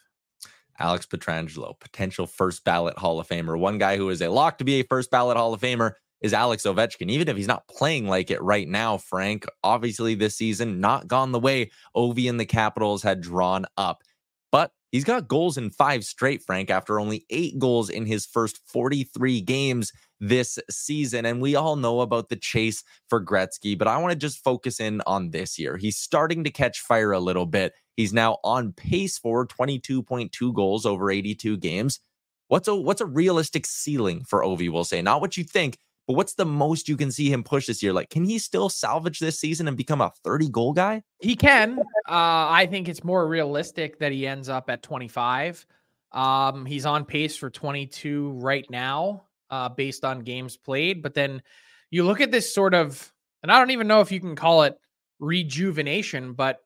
Alex 0.78 1.06
Pietrangelo, 1.06 1.78
potential 1.78 2.26
first 2.26 2.64
ballot 2.64 2.98
Hall 2.98 3.20
of 3.20 3.28
Famer. 3.28 3.58
One 3.58 3.78
guy 3.78 3.96
who 3.96 4.10
is 4.10 4.22
a 4.22 4.28
lock 4.28 4.58
to 4.58 4.64
be 4.64 4.80
a 4.80 4.84
first 4.84 5.10
ballot 5.10 5.36
Hall 5.36 5.54
of 5.54 5.60
Famer 5.60 5.92
is 6.24 6.32
Alex 6.32 6.64
Ovechkin. 6.64 7.10
Even 7.10 7.28
if 7.28 7.36
he's 7.36 7.46
not 7.46 7.68
playing 7.68 8.08
like 8.08 8.30
it 8.30 8.42
right 8.42 8.66
now, 8.66 8.96
Frank, 8.96 9.46
obviously 9.62 10.14
this 10.14 10.36
season 10.36 10.80
not 10.80 11.06
gone 11.06 11.32
the 11.32 11.38
way 11.38 11.70
Ovi 11.94 12.28
and 12.28 12.40
the 12.40 12.46
Capitals 12.46 13.02
had 13.02 13.20
drawn 13.20 13.66
up. 13.76 14.02
But 14.50 14.72
He's 14.94 15.02
got 15.02 15.26
goals 15.26 15.58
in 15.58 15.70
five 15.70 16.04
straight, 16.04 16.40
Frank, 16.40 16.70
after 16.70 17.00
only 17.00 17.26
eight 17.28 17.58
goals 17.58 17.90
in 17.90 18.06
his 18.06 18.24
first 18.24 18.60
43 18.68 19.40
games 19.40 19.90
this 20.20 20.56
season. 20.70 21.26
And 21.26 21.42
we 21.42 21.56
all 21.56 21.74
know 21.74 22.00
about 22.00 22.28
the 22.28 22.36
chase 22.36 22.84
for 23.08 23.20
Gretzky, 23.20 23.76
but 23.76 23.88
I 23.88 23.96
want 23.96 24.12
to 24.12 24.16
just 24.16 24.44
focus 24.44 24.78
in 24.78 25.02
on 25.04 25.30
this 25.30 25.58
year. 25.58 25.76
He's 25.76 25.96
starting 25.96 26.44
to 26.44 26.50
catch 26.52 26.78
fire 26.78 27.10
a 27.10 27.18
little 27.18 27.44
bit. 27.44 27.72
He's 27.96 28.12
now 28.12 28.38
on 28.44 28.72
pace 28.72 29.18
for 29.18 29.44
22.2 29.48 30.54
goals 30.54 30.86
over 30.86 31.10
82 31.10 31.56
games. 31.56 31.98
What's 32.46 32.68
a 32.68 32.76
what's 32.76 33.00
a 33.00 33.06
realistic 33.06 33.66
ceiling 33.66 34.22
for 34.22 34.44
Ovi? 34.44 34.70
We'll 34.70 34.84
say 34.84 35.02
not 35.02 35.20
what 35.20 35.36
you 35.36 35.42
think, 35.42 35.76
but 36.06 36.14
what's 36.14 36.34
the 36.34 36.44
most 36.44 36.88
you 36.88 36.96
can 36.96 37.10
see 37.10 37.32
him 37.32 37.42
push 37.42 37.66
this 37.66 37.82
year? 37.82 37.92
Like, 37.92 38.10
can 38.10 38.24
he 38.24 38.38
still 38.38 38.68
salvage 38.68 39.18
this 39.18 39.38
season 39.38 39.68
and 39.68 39.76
become 39.76 40.00
a 40.00 40.12
30 40.22 40.50
goal 40.50 40.72
guy? 40.72 41.02
He 41.20 41.34
can. 41.34 41.78
Uh, 42.06 42.48
I 42.50 42.66
think 42.70 42.88
it's 42.88 43.02
more 43.02 43.26
realistic 43.26 43.98
that 44.00 44.12
he 44.12 44.26
ends 44.26 44.48
up 44.48 44.68
at 44.68 44.82
25. 44.82 45.66
Um, 46.12 46.66
he's 46.66 46.84
on 46.84 47.04
pace 47.04 47.36
for 47.36 47.48
22 47.48 48.32
right 48.32 48.66
now, 48.70 49.24
uh, 49.50 49.70
based 49.70 50.04
on 50.04 50.20
games 50.20 50.56
played. 50.56 51.02
But 51.02 51.14
then 51.14 51.42
you 51.90 52.04
look 52.04 52.20
at 52.20 52.30
this 52.30 52.54
sort 52.54 52.74
of, 52.74 53.10
and 53.42 53.50
I 53.50 53.58
don't 53.58 53.70
even 53.70 53.88
know 53.88 54.00
if 54.00 54.12
you 54.12 54.20
can 54.20 54.36
call 54.36 54.62
it 54.64 54.76
rejuvenation, 55.20 56.34
but 56.34 56.58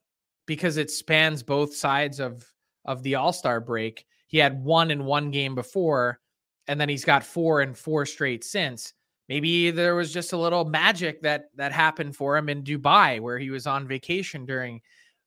because 0.47 0.79
it 0.79 0.91
spans 0.91 1.43
both 1.43 1.75
sides 1.75 2.19
of 2.19 2.45
of 2.85 3.03
the 3.03 3.17
All 3.17 3.33
Star 3.33 3.61
break, 3.61 4.05
he 4.27 4.39
had 4.39 4.65
one 4.65 4.91
in 4.91 5.05
one 5.05 5.31
game 5.31 5.55
before, 5.55 6.19
and 6.67 6.81
then 6.81 6.89
he's 6.89 7.05
got 7.05 7.23
four 7.23 7.61
and 7.61 7.77
four 7.77 8.07
straight 8.07 8.43
since 8.43 8.95
maybe 9.29 9.71
there 9.71 9.95
was 9.95 10.13
just 10.13 10.33
a 10.33 10.39
little 10.39 10.65
magic 10.65 11.23
that 11.23 11.51
that 11.57 11.73
happened 11.73 12.17
for 12.17 12.37
him 12.37 12.49
in 12.49 12.63
Dubai 12.63 13.21
where 13.21 13.39
he 13.39 13.51
was 13.51 13.67
on 13.67 13.87
vacation 13.87 14.47
during 14.47 14.81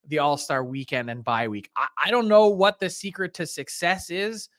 the 0.07 0.19
All-Star 0.19 0.63
weekend 0.63 1.09
and 1.09 1.23
bye 1.23 1.47
week. 1.47 1.69
I, 1.75 1.87
I 2.05 2.11
don't 2.11 2.27
know 2.27 2.47
what 2.47 2.79
the 2.79 2.89
secret 2.89 3.35
to 3.35 3.45
success 3.45 4.09
is 4.09 4.49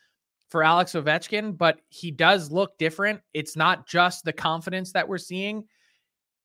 for 0.49 0.63
Alex 0.63 0.93
Ovechkin, 0.93 1.57
but 1.57 1.81
he 1.89 2.11
does 2.11 2.53
look 2.53 2.79
different. 2.79 3.21
It's 3.35 3.57
not 3.57 3.89
just 3.89 4.25
the 4.25 4.33
confidence 4.33 4.93
that 4.93 5.09
we're 5.09 5.19
seeing. 5.19 5.65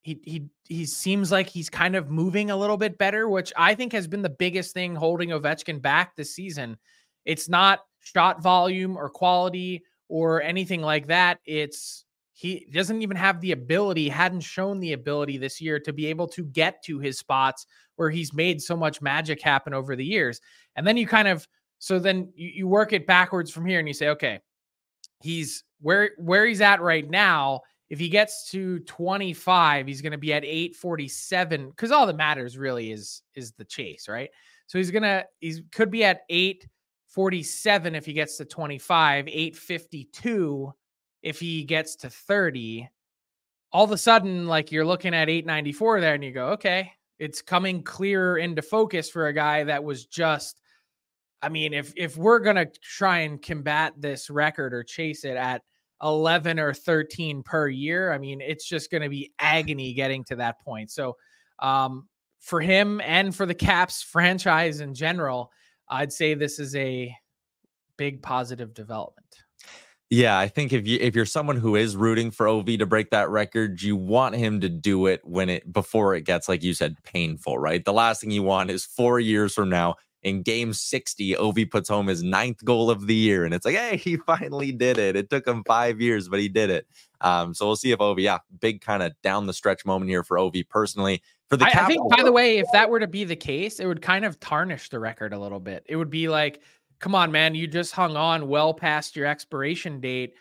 He 0.02 0.18
he 0.24 0.46
he 0.64 0.86
seems 0.86 1.30
like 1.30 1.48
he's 1.48 1.70
kind 1.70 1.94
of 1.94 2.10
moving 2.10 2.50
a 2.50 2.56
little 2.56 2.76
bit 2.76 2.98
better, 2.98 3.28
which 3.28 3.52
I 3.56 3.74
think 3.74 3.92
has 3.92 4.06
been 4.06 4.22
the 4.22 4.28
biggest 4.30 4.72
thing 4.72 4.94
holding 4.94 5.30
Ovechkin 5.30 5.82
back 5.82 6.16
this 6.16 6.34
season. 6.34 6.78
It's 7.24 7.48
not 7.48 7.80
shot 8.00 8.42
volume 8.42 8.96
or 8.96 9.10
quality 9.10 9.82
or 10.08 10.42
anything 10.42 10.80
like 10.80 11.08
that. 11.08 11.40
It's 11.44 12.04
he 12.38 12.68
doesn't 12.72 13.02
even 13.02 13.16
have 13.16 13.40
the 13.40 13.50
ability, 13.50 14.08
hadn't 14.08 14.42
shown 14.42 14.78
the 14.78 14.92
ability 14.92 15.38
this 15.38 15.60
year 15.60 15.80
to 15.80 15.92
be 15.92 16.06
able 16.06 16.28
to 16.28 16.44
get 16.44 16.84
to 16.84 17.00
his 17.00 17.18
spots 17.18 17.66
where 17.96 18.10
he's 18.10 18.32
made 18.32 18.62
so 18.62 18.76
much 18.76 19.02
magic 19.02 19.42
happen 19.42 19.74
over 19.74 19.96
the 19.96 20.04
years. 20.04 20.40
And 20.76 20.86
then 20.86 20.96
you 20.96 21.04
kind 21.04 21.26
of, 21.26 21.48
so 21.80 21.98
then 21.98 22.32
you, 22.36 22.48
you 22.54 22.68
work 22.68 22.92
it 22.92 23.08
backwards 23.08 23.50
from 23.50 23.66
here 23.66 23.80
and 23.80 23.88
you 23.88 23.94
say, 23.94 24.10
okay, 24.10 24.38
he's 25.20 25.64
where 25.80 26.12
where 26.16 26.46
he's 26.46 26.60
at 26.60 26.80
right 26.80 27.10
now. 27.10 27.62
If 27.90 27.98
he 27.98 28.08
gets 28.08 28.48
to 28.52 28.78
25, 28.80 29.88
he's 29.88 30.00
going 30.00 30.12
to 30.12 30.18
be 30.18 30.32
at 30.32 30.44
847 30.44 31.70
because 31.70 31.90
all 31.90 32.06
that 32.06 32.16
matters 32.16 32.56
really 32.56 32.92
is 32.92 33.22
is 33.34 33.50
the 33.50 33.64
chase, 33.64 34.06
right? 34.08 34.30
So 34.68 34.78
he's 34.78 34.92
gonna 34.92 35.24
he's 35.40 35.62
could 35.72 35.90
be 35.90 36.04
at 36.04 36.20
847 36.28 37.96
if 37.96 38.06
he 38.06 38.12
gets 38.12 38.36
to 38.36 38.44
25, 38.44 39.26
852 39.26 40.72
if 41.22 41.40
he 41.40 41.64
gets 41.64 41.96
to 41.96 42.10
30, 42.10 42.88
all 43.72 43.84
of 43.84 43.90
a 43.90 43.98
sudden, 43.98 44.46
like 44.46 44.72
you're 44.72 44.84
looking 44.84 45.14
at 45.14 45.28
894 45.28 46.00
there 46.00 46.14
and 46.14 46.24
you 46.24 46.32
go, 46.32 46.48
okay, 46.50 46.92
it's 47.18 47.42
coming 47.42 47.82
clearer 47.82 48.38
into 48.38 48.62
focus 48.62 49.10
for 49.10 49.26
a 49.26 49.32
guy 49.32 49.64
that 49.64 49.82
was 49.82 50.06
just. 50.06 50.60
I 51.40 51.48
mean, 51.48 51.72
if 51.72 51.92
if 51.96 52.16
we're 52.16 52.40
gonna 52.40 52.66
try 52.82 53.20
and 53.20 53.40
combat 53.40 53.92
this 53.96 54.28
record 54.28 54.74
or 54.74 54.82
chase 54.82 55.24
it 55.24 55.36
at 55.36 55.62
11 56.02 56.58
or 56.58 56.74
13 56.74 57.44
per 57.44 57.68
year, 57.68 58.12
I 58.12 58.18
mean, 58.18 58.40
it's 58.40 58.68
just 58.68 58.90
gonna 58.90 59.08
be 59.08 59.32
agony 59.38 59.92
getting 59.94 60.24
to 60.24 60.36
that 60.36 60.60
point. 60.60 60.90
So, 60.90 61.16
um, 61.60 62.08
for 62.40 62.60
him 62.60 63.00
and 63.02 63.34
for 63.34 63.46
the 63.46 63.54
Caps 63.54 64.02
franchise 64.12 64.80
in 64.80 64.94
general, 64.94 65.52
I'd 65.88 66.12
say 66.12 66.34
this 66.34 66.58
is 66.58 66.74
a 66.74 67.14
big 67.96 68.22
positive 68.22 68.74
development. 68.74 69.26
Yeah, 70.10 70.38
I 70.38 70.48
think 70.48 70.72
if 70.72 70.86
you 70.86 70.98
if 71.00 71.14
you're 71.14 71.26
someone 71.26 71.56
who 71.56 71.76
is 71.76 71.94
rooting 71.94 72.30
for 72.30 72.48
OV 72.48 72.66
to 72.78 72.86
break 72.86 73.10
that 73.10 73.28
record, 73.28 73.82
you 73.82 73.94
want 73.94 74.36
him 74.36 74.58
to 74.60 74.68
do 74.68 75.06
it 75.06 75.20
when 75.22 75.50
it 75.50 75.70
before 75.70 76.14
it 76.14 76.22
gets 76.22 76.48
like 76.48 76.62
you 76.62 76.72
said 76.72 76.96
painful, 77.04 77.58
right? 77.58 77.84
The 77.84 77.92
last 77.92 78.22
thing 78.22 78.30
you 78.30 78.42
want 78.42 78.70
is 78.70 78.86
4 78.86 79.20
years 79.20 79.52
from 79.52 79.68
now 79.68 79.96
in 80.22 80.42
game 80.42 80.72
60 80.72 81.36
OV 81.36 81.58
puts 81.70 81.90
home 81.90 82.06
his 82.06 82.22
ninth 82.22 82.64
goal 82.64 82.90
of 82.90 83.06
the 83.06 83.14
year 83.14 83.44
and 83.44 83.52
it's 83.52 83.66
like, 83.66 83.76
"Hey, 83.76 83.96
he 84.02 84.16
finally 84.16 84.72
did 84.72 84.96
it. 84.96 85.14
It 85.14 85.28
took 85.28 85.46
him 85.46 85.62
5 85.66 86.00
years, 86.00 86.28
but 86.30 86.40
he 86.40 86.48
did 86.48 86.70
it." 86.70 86.86
Um 87.20 87.52
so 87.52 87.66
we'll 87.66 87.76
see 87.76 87.92
if 87.92 88.00
OV 88.00 88.18
yeah, 88.20 88.38
big 88.60 88.80
kind 88.80 89.02
of 89.02 89.12
down 89.22 89.46
the 89.46 89.52
stretch 89.52 89.84
moment 89.84 90.10
here 90.10 90.24
for 90.24 90.38
OV 90.38 90.54
personally. 90.70 91.22
For 91.50 91.58
the 91.58 91.66
I, 91.66 91.82
I 91.82 91.86
think 91.86 92.10
by 92.10 92.22
the 92.22 92.32
way, 92.32 92.58
if 92.58 92.66
that 92.72 92.88
were 92.88 93.00
to 93.00 93.06
be 93.06 93.24
the 93.24 93.36
case, 93.36 93.78
it 93.78 93.86
would 93.86 94.00
kind 94.02 94.24
of 94.24 94.40
tarnish 94.40 94.88
the 94.88 94.98
record 95.00 95.34
a 95.34 95.38
little 95.38 95.60
bit. 95.60 95.82
It 95.86 95.96
would 95.96 96.10
be 96.10 96.28
like 96.28 96.62
come 97.00 97.14
on, 97.14 97.30
man, 97.30 97.54
you 97.54 97.66
just 97.66 97.92
hung 97.92 98.16
on 98.16 98.48
well 98.48 98.74
past 98.74 99.16
your 99.16 99.26
expiration 99.26 100.00
date. 100.00 100.34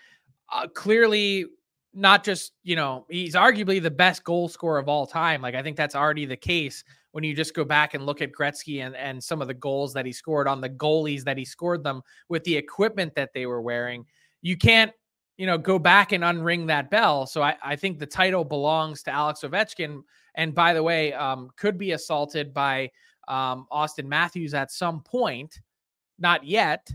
Uh, 0.52 0.68
clearly, 0.68 1.46
not 1.94 2.24
just, 2.24 2.54
you 2.64 2.76
know, 2.76 3.06
he's 3.10 3.36
arguably 3.36 3.82
the 3.82 3.92
best 3.92 4.24
goal 4.24 4.48
scorer 4.48 4.80
of 4.80 4.88
all 4.88 5.06
time. 5.06 5.42
Like, 5.42 5.56
I 5.56 5.64
think 5.64 5.78
that's 5.78 5.96
already 5.96 6.26
the 6.26 6.38
case 6.38 6.84
when 7.12 7.24
you 7.24 7.34
just 7.36 7.56
go 7.56 7.64
back 7.64 7.94
and 7.94 8.06
look 8.06 8.22
at 8.22 8.32
Gretzky 8.32 8.86
and, 8.86 8.96
and 8.96 9.24
some 9.24 9.42
of 9.42 9.48
the 9.48 9.54
goals 9.54 9.94
that 9.94 10.06
he 10.06 10.12
scored 10.12 10.48
on 10.48 10.62
the 10.62 10.70
goalies 10.70 11.24
that 11.24 11.38
he 11.38 11.46
scored 11.46 11.84
them 11.84 12.02
with 12.30 12.44
the 12.44 12.56
equipment 12.56 13.16
that 13.16 13.34
they 13.34 13.46
were 13.46 13.62
wearing. 13.62 14.06
You 14.42 14.58
can't, 14.58 14.92
you 15.38 15.46
know, 15.46 15.58
go 15.58 15.80
back 15.80 16.12
and 16.12 16.24
unring 16.24 16.68
that 16.68 16.92
bell. 16.92 17.26
So 17.26 17.42
I, 17.42 17.56
I 17.64 17.76
think 17.76 17.98
the 18.00 18.06
title 18.06 18.44
belongs 18.44 19.04
to 19.04 19.12
Alex 19.12 19.42
Ovechkin. 19.42 20.02
And 20.36 20.54
by 20.54 20.74
the 20.74 20.84
way, 20.84 21.14
um, 21.14 21.50
could 21.58 21.78
be 21.78 21.94
assaulted 21.94 22.54
by 22.54 22.92
um, 23.28 23.66
Auston 23.72 24.06
Matthews 24.06 24.54
at 24.54 24.72
some 24.72 25.02
point 25.02 25.60
not 26.20 26.44
yet, 26.44 26.90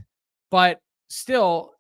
but 0.51 0.81
still 1.09 1.73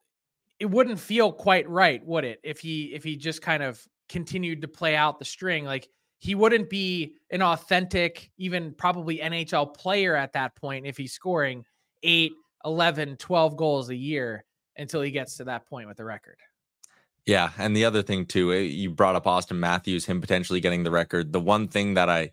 it 0.58 0.66
wouldn't 0.66 1.00
feel 1.00 1.32
quite 1.32 1.68
right, 1.68 2.04
would 2.06 2.24
it? 2.24 2.40
If 2.44 2.60
he 2.60 2.92
if 2.94 3.02
he 3.02 3.16
just 3.16 3.42
kind 3.42 3.62
of 3.62 3.82
continued 4.08 4.60
to 4.62 4.68
play 4.68 4.94
out 4.94 5.18
the 5.18 5.24
string 5.24 5.64
like 5.64 5.88
he 6.18 6.34
wouldn't 6.34 6.70
be 6.70 7.14
an 7.30 7.42
authentic 7.42 8.30
even 8.36 8.72
probably 8.74 9.18
NHL 9.18 9.74
player 9.74 10.14
at 10.14 10.34
that 10.34 10.54
point 10.54 10.86
if 10.86 10.96
he's 10.96 11.12
scoring 11.12 11.64
8, 12.04 12.30
11, 12.64 13.16
12 13.16 13.56
goals 13.56 13.88
a 13.88 13.96
year 13.96 14.44
until 14.76 15.02
he 15.02 15.10
gets 15.10 15.36
to 15.38 15.44
that 15.44 15.66
point 15.66 15.88
with 15.88 15.96
the 15.96 16.04
record. 16.04 16.36
Yeah, 17.26 17.50
and 17.58 17.76
the 17.76 17.84
other 17.84 18.02
thing 18.02 18.26
too, 18.26 18.52
eh, 18.52 18.58
you 18.58 18.90
brought 18.90 19.16
up 19.16 19.24
Auston 19.24 19.56
Matthews, 19.56 20.04
him 20.04 20.20
potentially 20.20 20.60
getting 20.60 20.82
the 20.82 20.90
record. 20.90 21.32
The 21.32 21.40
one 21.40 21.68
thing 21.68 21.94
that 21.94 22.08
I 22.08 22.32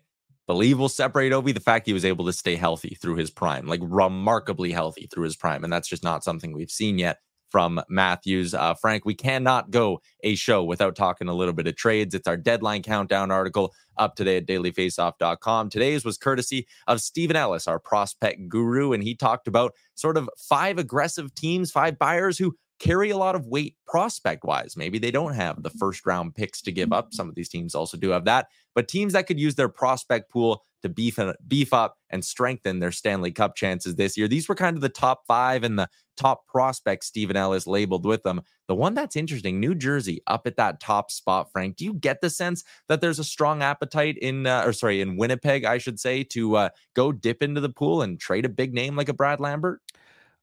believe 0.50 0.80
will 0.80 0.88
separate 0.88 1.32
Ovi 1.32 1.54
the 1.54 1.60
fact 1.60 1.86
he 1.86 1.92
was 1.92 2.04
able 2.04 2.26
to 2.26 2.32
stay 2.32 2.56
healthy 2.56 2.98
through 3.00 3.14
his 3.14 3.30
prime, 3.30 3.68
like 3.68 3.78
remarkably 3.84 4.72
healthy 4.72 5.06
through 5.06 5.22
his 5.22 5.36
prime. 5.36 5.62
And 5.62 5.72
that's 5.72 5.86
just 5.86 6.02
not 6.02 6.24
something 6.24 6.52
we've 6.52 6.72
seen 6.72 6.98
yet 6.98 7.18
from 7.50 7.80
Matthews. 7.88 8.52
Uh, 8.52 8.74
Frank, 8.74 9.04
we 9.04 9.14
cannot 9.14 9.70
go 9.70 10.00
a 10.24 10.34
show 10.34 10.64
without 10.64 10.96
talking 10.96 11.28
a 11.28 11.34
little 11.34 11.54
bit 11.54 11.68
of 11.68 11.76
trades. 11.76 12.16
It's 12.16 12.26
our 12.26 12.36
deadline 12.36 12.82
countdown 12.82 13.30
article 13.30 13.72
up 13.96 14.16
today 14.16 14.38
at 14.38 14.46
dailyfaceoff.com. 14.46 15.70
Today's 15.70 16.04
was 16.04 16.18
courtesy 16.18 16.66
of 16.88 17.00
Stephen 17.00 17.36
Ellis, 17.36 17.68
our 17.68 17.78
prospect 17.78 18.48
guru, 18.48 18.92
and 18.92 19.04
he 19.04 19.14
talked 19.14 19.46
about 19.46 19.72
sort 19.94 20.16
of 20.16 20.28
five 20.36 20.78
aggressive 20.78 21.32
teams, 21.36 21.70
five 21.70 21.96
buyers 21.96 22.38
who 22.38 22.56
carry 22.80 23.10
a 23.10 23.16
lot 23.16 23.36
of 23.36 23.46
weight 23.46 23.76
prospect 23.86 24.42
wise. 24.42 24.76
Maybe 24.76 24.98
they 24.98 25.10
don't 25.10 25.34
have 25.34 25.62
the 25.62 25.70
first 25.70 26.06
round 26.06 26.34
picks 26.34 26.60
to 26.62 26.72
give 26.72 26.92
up. 26.92 27.12
Some 27.12 27.28
of 27.28 27.34
these 27.34 27.48
teams 27.48 27.74
also 27.74 27.96
do 27.96 28.10
have 28.10 28.24
that, 28.24 28.48
but 28.74 28.88
teams 28.88 29.12
that 29.12 29.26
could 29.26 29.38
use 29.38 29.54
their 29.54 29.68
prospect 29.68 30.30
pool 30.30 30.64
to 30.82 30.88
beef 30.88 31.18
beef 31.46 31.74
up 31.74 31.98
and 32.08 32.24
strengthen 32.24 32.78
their 32.78 32.90
Stanley 32.90 33.32
Cup 33.32 33.54
chances 33.54 33.96
this 33.96 34.16
year. 34.16 34.26
These 34.26 34.48
were 34.48 34.54
kind 34.54 34.76
of 34.76 34.80
the 34.80 34.88
top 34.88 35.26
five 35.28 35.62
and 35.62 35.78
the 35.78 35.88
top 36.16 36.46
prospects 36.46 37.06
Stephen 37.06 37.36
Ellis 37.36 37.66
labeled 37.66 38.06
with 38.06 38.22
them. 38.22 38.40
The 38.66 38.74
one 38.74 38.94
that's 38.94 39.16
interesting, 39.16 39.60
New 39.60 39.74
Jersey 39.74 40.22
up 40.26 40.46
at 40.46 40.56
that 40.56 40.80
top 40.80 41.10
spot. 41.10 41.50
Frank, 41.52 41.76
do 41.76 41.84
you 41.84 41.94
get 41.94 42.20
the 42.20 42.30
sense 42.30 42.64
that 42.88 43.00
there's 43.00 43.18
a 43.18 43.24
strong 43.24 43.62
appetite 43.62 44.16
in, 44.18 44.46
uh, 44.46 44.62
or 44.64 44.72
sorry, 44.72 45.00
in 45.00 45.16
Winnipeg, 45.16 45.64
I 45.64 45.78
should 45.78 46.00
say, 46.00 46.24
to 46.24 46.56
uh, 46.56 46.68
go 46.94 47.12
dip 47.12 47.42
into 47.42 47.60
the 47.60 47.68
pool 47.68 48.02
and 48.02 48.18
trade 48.18 48.44
a 48.44 48.50
big 48.50 48.72
name 48.72 48.96
like 48.96 49.08
a 49.08 49.14
Brad 49.14 49.40
Lambert? 49.40 49.80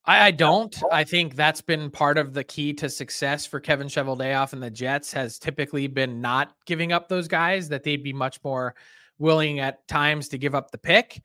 I, 0.08 0.28
I, 0.28 0.32
don't. 0.32 0.82
I 0.92 1.04
think 1.04 1.36
that's 1.36 1.62
been 1.62 1.92
part 1.92 2.18
of 2.18 2.34
the 2.34 2.44
key 2.44 2.74
to 2.76 2.90
success 2.90 3.46
for 3.46 3.60
Kevin 3.60 3.88
Cheveldayoff 3.88 4.54
and 4.54 4.64
the 4.64 4.72
Jets 4.72 5.12
has 5.14 5.38
typically 5.38 5.88
been 5.88 6.22
not 6.22 6.56
giving 6.66 6.94
up 6.94 7.10
those 7.10 7.28
guys, 7.28 7.70
that 7.70 7.84
they'd 7.84 8.04
be 8.04 8.14
much 8.14 8.42
more 8.44 8.74
willing 9.20 9.60
at 9.60 9.88
times 9.88 10.30
to 10.30 10.38
give 10.38 10.56
up 10.56 10.72
the 10.72 10.78
pick. 10.78 11.22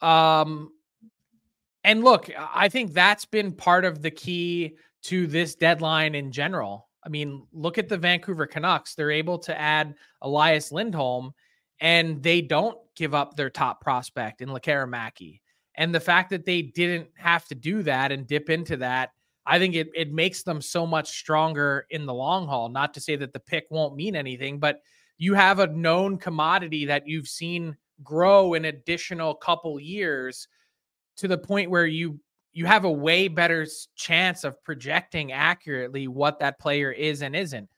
Um, 0.00 0.70
and 1.82 2.04
look, 2.04 2.30
I 2.38 2.68
think 2.68 2.92
that's 2.92 3.24
been 3.24 3.52
part 3.52 3.84
of 3.84 4.00
the 4.00 4.10
key 4.10 4.76
to 5.02 5.26
this 5.26 5.54
deadline 5.54 6.14
in 6.14 6.30
general. 6.30 6.88
I 7.04 7.08
mean, 7.08 7.46
look 7.52 7.78
at 7.78 7.88
the 7.88 7.96
Vancouver 7.96 8.46
Canucks. 8.46 8.94
They're 8.94 9.10
able 9.10 9.38
to 9.40 9.58
add 9.58 9.94
Elias 10.22 10.70
Lindholm 10.70 11.32
and 11.80 12.22
they 12.22 12.42
don't 12.42 12.76
give 12.94 13.14
up 13.14 13.34
their 13.34 13.48
top 13.48 13.80
prospect 13.80 14.42
in 14.42 14.50
Lekkerimaki. 14.50 15.40
And 15.80 15.94
the 15.94 15.98
fact 15.98 16.28
that 16.28 16.44
they 16.44 16.60
didn't 16.60 17.08
have 17.14 17.46
to 17.46 17.54
do 17.54 17.82
that 17.84 18.12
and 18.12 18.26
dip 18.26 18.50
into 18.50 18.76
that, 18.76 19.12
I 19.46 19.58
think 19.58 19.74
it, 19.74 19.88
it 19.94 20.12
makes 20.12 20.42
them 20.42 20.60
so 20.60 20.86
much 20.86 21.08
stronger 21.08 21.86
in 21.88 22.04
the 22.04 22.12
long 22.12 22.46
haul. 22.46 22.68
Not 22.68 22.92
to 22.94 23.00
say 23.00 23.16
that 23.16 23.32
the 23.32 23.40
pick 23.40 23.64
won't 23.70 23.96
mean 23.96 24.14
anything, 24.14 24.58
but 24.58 24.82
you 25.16 25.32
have 25.32 25.58
a 25.58 25.68
known 25.68 26.18
commodity 26.18 26.84
that 26.84 27.08
you've 27.08 27.28
seen 27.28 27.74
grow 28.04 28.52
an 28.52 28.66
additional 28.66 29.34
couple 29.34 29.80
years 29.80 30.46
to 31.16 31.26
the 31.26 31.38
point 31.38 31.70
where 31.70 31.86
you 31.86 32.20
you 32.52 32.66
have 32.66 32.84
a 32.84 32.92
way 32.92 33.28
better 33.28 33.66
chance 33.96 34.44
of 34.44 34.62
projecting 34.64 35.32
accurately 35.32 36.08
what 36.08 36.40
that 36.40 36.58
player 36.58 36.92
is 36.92 37.22
and 37.22 37.34
isn't. 37.34 37.70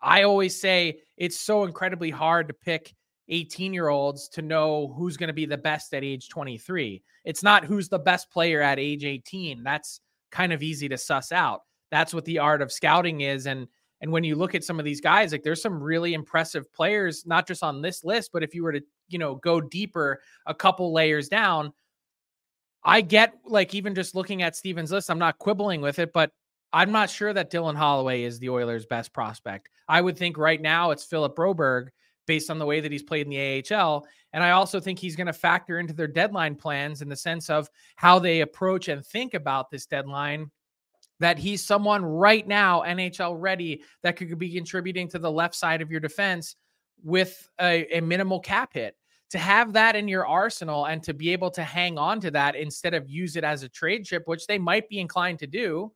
I 0.00 0.22
always 0.22 0.58
say 0.58 1.00
it's 1.18 1.38
so 1.38 1.64
incredibly 1.64 2.10
hard 2.10 2.48
to 2.48 2.54
pick 2.54 2.94
18 3.32 3.72
year 3.72 3.88
olds 3.88 4.28
to 4.28 4.42
know 4.42 4.94
who's 4.96 5.16
going 5.16 5.28
to 5.28 5.32
be 5.32 5.46
the 5.46 5.58
best 5.58 5.94
at 5.94 6.04
age 6.04 6.28
23. 6.28 7.02
It's 7.24 7.42
not 7.42 7.64
who's 7.64 7.88
the 7.88 7.98
best 7.98 8.30
player 8.30 8.60
at 8.60 8.78
age 8.78 9.04
18. 9.04 9.62
That's 9.64 10.00
kind 10.30 10.52
of 10.52 10.62
easy 10.62 10.88
to 10.88 10.98
suss 10.98 11.32
out. 11.32 11.62
That's 11.90 12.14
what 12.14 12.24
the 12.24 12.38
art 12.38 12.62
of 12.62 12.70
scouting 12.70 13.22
is. 13.22 13.46
And 13.46 13.66
and 14.02 14.10
when 14.10 14.24
you 14.24 14.34
look 14.34 14.54
at 14.54 14.64
some 14.64 14.78
of 14.80 14.84
these 14.84 15.00
guys, 15.00 15.30
like 15.30 15.44
there's 15.44 15.62
some 15.62 15.80
really 15.80 16.12
impressive 16.12 16.72
players, 16.72 17.24
not 17.24 17.46
just 17.46 17.62
on 17.62 17.82
this 17.82 18.04
list, 18.04 18.30
but 18.32 18.42
if 18.42 18.52
you 18.52 18.64
were 18.64 18.72
to, 18.72 18.82
you 19.08 19.18
know, 19.18 19.36
go 19.36 19.60
deeper 19.60 20.20
a 20.44 20.54
couple 20.54 20.92
layers 20.92 21.28
down, 21.28 21.72
I 22.82 23.00
get 23.00 23.34
like 23.46 23.74
even 23.74 23.94
just 23.94 24.16
looking 24.16 24.42
at 24.42 24.56
Steven's 24.56 24.90
list, 24.90 25.08
I'm 25.08 25.20
not 25.20 25.38
quibbling 25.38 25.80
with 25.80 26.00
it, 26.00 26.12
but 26.12 26.32
I'm 26.72 26.90
not 26.90 27.10
sure 27.10 27.32
that 27.32 27.50
Dylan 27.50 27.76
Holloway 27.76 28.24
is 28.24 28.40
the 28.40 28.48
Oilers' 28.48 28.86
best 28.86 29.12
prospect. 29.12 29.68
I 29.88 30.00
would 30.00 30.18
think 30.18 30.36
right 30.36 30.60
now 30.60 30.90
it's 30.90 31.04
Philip 31.04 31.36
Broberg 31.36 31.88
based 32.26 32.50
on 32.50 32.58
the 32.58 32.66
way 32.66 32.80
that 32.80 32.92
he's 32.92 33.02
played 33.02 33.26
in 33.26 33.30
the 33.30 33.74
AHL. 33.74 34.06
And 34.32 34.42
I 34.42 34.52
also 34.52 34.80
think 34.80 34.98
he's 34.98 35.16
going 35.16 35.26
to 35.26 35.32
factor 35.32 35.78
into 35.78 35.92
their 35.92 36.06
deadline 36.06 36.54
plans 36.54 37.02
in 37.02 37.08
the 37.08 37.16
sense 37.16 37.50
of 37.50 37.68
how 37.96 38.18
they 38.18 38.40
approach 38.40 38.88
and 38.88 39.04
think 39.04 39.34
about 39.34 39.70
this 39.70 39.86
deadline. 39.86 40.50
That 41.20 41.38
he's 41.38 41.64
someone 41.64 42.04
right 42.04 42.46
now, 42.46 42.82
NHL 42.82 43.36
ready, 43.38 43.82
that 44.02 44.16
could 44.16 44.38
be 44.38 44.52
contributing 44.52 45.08
to 45.08 45.18
the 45.18 45.30
left 45.30 45.54
side 45.54 45.80
of 45.80 45.90
your 45.90 46.00
defense 46.00 46.56
with 47.04 47.48
a, 47.60 47.98
a 47.98 48.00
minimal 48.00 48.40
cap 48.40 48.72
hit. 48.74 48.96
To 49.30 49.38
have 49.38 49.72
that 49.74 49.96
in 49.96 50.08
your 50.08 50.26
arsenal 50.26 50.86
and 50.86 51.02
to 51.04 51.14
be 51.14 51.30
able 51.32 51.50
to 51.52 51.62
hang 51.62 51.96
on 51.96 52.20
to 52.20 52.30
that 52.32 52.54
instead 52.54 52.92
of 52.92 53.08
use 53.08 53.36
it 53.36 53.44
as 53.44 53.62
a 53.62 53.68
trade 53.68 54.04
chip, 54.04 54.24
which 54.26 54.46
they 54.46 54.58
might 54.58 54.88
be 54.88 54.98
inclined 54.98 55.38
to 55.38 55.46
do, 55.46 55.92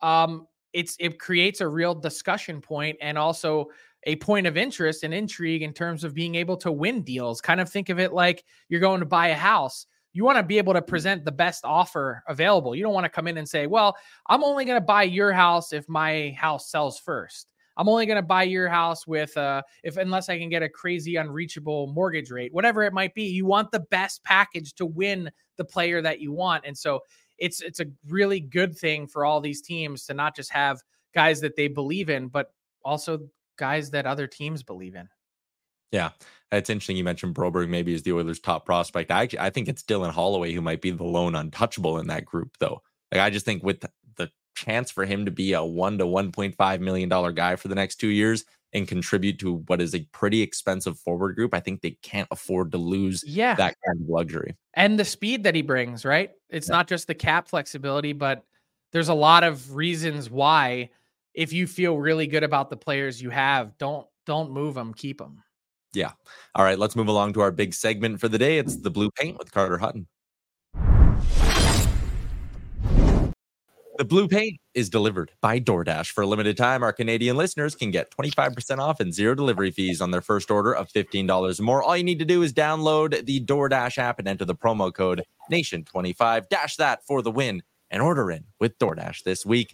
um, 0.00 0.46
it's 0.72 0.96
it 1.00 1.18
creates 1.18 1.60
a 1.60 1.68
real 1.68 1.94
discussion 1.94 2.60
point 2.60 2.98
and 3.00 3.16
also 3.16 3.68
a 4.08 4.16
point 4.16 4.46
of 4.46 4.56
interest 4.56 5.04
and 5.04 5.12
intrigue 5.12 5.62
in 5.62 5.74
terms 5.74 6.02
of 6.02 6.14
being 6.14 6.34
able 6.34 6.56
to 6.56 6.72
win 6.72 7.02
deals. 7.02 7.42
Kind 7.42 7.60
of 7.60 7.68
think 7.68 7.90
of 7.90 8.00
it 8.00 8.14
like 8.14 8.42
you're 8.70 8.80
going 8.80 9.00
to 9.00 9.06
buy 9.06 9.28
a 9.28 9.34
house. 9.34 9.86
You 10.14 10.24
want 10.24 10.38
to 10.38 10.42
be 10.42 10.56
able 10.56 10.72
to 10.72 10.80
present 10.80 11.26
the 11.26 11.30
best 11.30 11.66
offer 11.66 12.24
available. 12.26 12.74
You 12.74 12.82
don't 12.82 12.94
want 12.94 13.04
to 13.04 13.10
come 13.10 13.28
in 13.28 13.36
and 13.36 13.46
say, 13.46 13.66
"Well, 13.66 13.96
I'm 14.26 14.42
only 14.42 14.64
going 14.64 14.80
to 14.80 14.84
buy 14.84 15.02
your 15.02 15.32
house 15.32 15.74
if 15.74 15.86
my 15.90 16.34
house 16.38 16.70
sells 16.70 16.98
first. 16.98 17.48
I'm 17.76 17.86
only 17.88 18.06
going 18.06 18.16
to 18.16 18.22
buy 18.22 18.44
your 18.44 18.68
house 18.68 19.06
with 19.06 19.36
uh 19.36 19.62
if 19.84 19.98
unless 19.98 20.30
I 20.30 20.38
can 20.38 20.48
get 20.48 20.62
a 20.62 20.68
crazy 20.68 21.16
unreachable 21.16 21.88
mortgage 21.88 22.30
rate, 22.30 22.52
whatever 22.52 22.82
it 22.84 22.94
might 22.94 23.14
be. 23.14 23.24
You 23.24 23.44
want 23.44 23.70
the 23.70 23.80
best 23.90 24.24
package 24.24 24.72
to 24.74 24.86
win 24.86 25.30
the 25.58 25.66
player 25.66 26.00
that 26.00 26.18
you 26.18 26.32
want. 26.32 26.64
And 26.66 26.76
so 26.76 27.00
it's 27.36 27.60
it's 27.60 27.80
a 27.80 27.86
really 28.08 28.40
good 28.40 28.76
thing 28.76 29.06
for 29.06 29.26
all 29.26 29.42
these 29.42 29.60
teams 29.60 30.06
to 30.06 30.14
not 30.14 30.34
just 30.34 30.50
have 30.50 30.80
guys 31.14 31.40
that 31.42 31.56
they 31.56 31.68
believe 31.68 32.08
in, 32.08 32.28
but 32.28 32.52
also 32.84 33.20
guys 33.58 33.90
that 33.90 34.06
other 34.06 34.26
teams 34.26 34.62
believe 34.62 34.94
in. 34.94 35.08
Yeah, 35.90 36.10
it's 36.52 36.70
interesting. 36.70 36.96
You 36.96 37.04
mentioned 37.04 37.34
Broberg 37.34 37.68
maybe 37.68 37.94
is 37.94 38.02
the 38.02 38.12
Oilers' 38.12 38.40
top 38.40 38.66
prospect. 38.66 39.10
I 39.10 39.22
actually 39.22 39.40
I 39.40 39.50
think 39.50 39.68
it's 39.68 39.82
Dylan 39.82 40.10
Holloway 40.10 40.52
who 40.52 40.60
might 40.60 40.80
be 40.80 40.90
the 40.90 41.04
lone 41.04 41.34
untouchable 41.34 41.98
in 41.98 42.08
that 42.08 42.24
group, 42.24 42.56
though. 42.58 42.82
Like 43.12 43.20
I 43.20 43.30
just 43.30 43.46
think 43.46 43.62
with 43.62 43.84
the 44.16 44.30
chance 44.54 44.90
for 44.90 45.04
him 45.04 45.24
to 45.24 45.30
be 45.30 45.52
a 45.52 45.64
one 45.64 45.98
to 45.98 46.06
one 46.06 46.32
point 46.32 46.56
five 46.56 46.80
million 46.80 47.08
dollar 47.08 47.32
guy 47.32 47.56
for 47.56 47.68
the 47.68 47.74
next 47.74 47.96
two 47.96 48.08
years 48.08 48.44
and 48.74 48.86
contribute 48.86 49.38
to 49.38 49.64
what 49.66 49.80
is 49.80 49.94
a 49.94 50.06
pretty 50.12 50.42
expensive 50.42 50.98
forward 50.98 51.34
group, 51.34 51.54
I 51.54 51.60
think 51.60 51.80
they 51.80 51.96
can't 52.02 52.28
afford 52.30 52.72
to 52.72 52.78
lose 52.78 53.24
yeah. 53.26 53.54
that 53.54 53.76
kind 53.86 54.00
of 54.00 54.08
luxury. 54.08 54.56
And 54.74 54.98
the 54.98 55.06
speed 55.06 55.44
that 55.44 55.54
he 55.54 55.62
brings, 55.62 56.04
right? 56.04 56.32
It's 56.50 56.68
yeah. 56.68 56.76
not 56.76 56.86
just 56.88 57.06
the 57.06 57.14
cap 57.14 57.48
flexibility, 57.48 58.12
but 58.12 58.44
there's 58.92 59.08
a 59.08 59.14
lot 59.14 59.42
of 59.44 59.74
reasons 59.74 60.28
why 60.28 60.90
if 61.38 61.52
you 61.52 61.68
feel 61.68 61.96
really 61.96 62.26
good 62.26 62.42
about 62.42 62.68
the 62.68 62.76
players 62.76 63.22
you 63.22 63.30
have, 63.30 63.78
don't 63.78 64.06
don't 64.26 64.50
move 64.50 64.74
them, 64.74 64.92
keep 64.92 65.18
them. 65.18 65.40
Yeah. 65.94 66.10
All 66.56 66.64
right, 66.64 66.78
let's 66.78 66.96
move 66.96 67.06
along 67.06 67.32
to 67.34 67.40
our 67.40 67.52
big 67.52 67.72
segment 67.72 68.20
for 68.20 68.28
the 68.28 68.38
day. 68.38 68.58
It's 68.58 68.76
the 68.76 68.90
blue 68.90 69.10
paint 69.12 69.38
with 69.38 69.52
Carter 69.52 69.78
Hutton. 69.78 70.08
The 73.96 74.04
blue 74.04 74.28
paint 74.28 74.58
is 74.74 74.90
delivered 74.90 75.30
by 75.40 75.60
DoorDash. 75.60 76.10
For 76.10 76.22
a 76.22 76.26
limited 76.26 76.56
time, 76.56 76.82
our 76.82 76.92
Canadian 76.92 77.36
listeners 77.36 77.74
can 77.74 77.90
get 77.90 78.10
25% 78.10 78.78
off 78.78 79.00
and 79.00 79.14
zero 79.14 79.34
delivery 79.34 79.70
fees 79.70 80.00
on 80.00 80.10
their 80.10 80.20
first 80.20 80.50
order 80.50 80.72
of 80.72 80.88
$15 80.88 81.58
or 81.58 81.62
more. 81.62 81.82
All 81.82 81.96
you 81.96 82.04
need 82.04 82.18
to 82.18 82.24
do 82.24 82.42
is 82.42 82.52
download 82.52 83.24
the 83.26 83.44
DoorDash 83.44 83.98
app 83.98 84.18
and 84.18 84.28
enter 84.28 84.44
the 84.44 84.54
promo 84.54 84.92
code 84.92 85.24
NATION25. 85.50 86.48
Dash 86.48 86.76
that 86.76 87.04
for 87.06 87.22
the 87.22 87.30
win 87.30 87.62
and 87.90 88.02
order 88.02 88.30
in 88.30 88.44
with 88.60 88.78
DoorDash 88.78 89.22
this 89.22 89.44
week. 89.46 89.72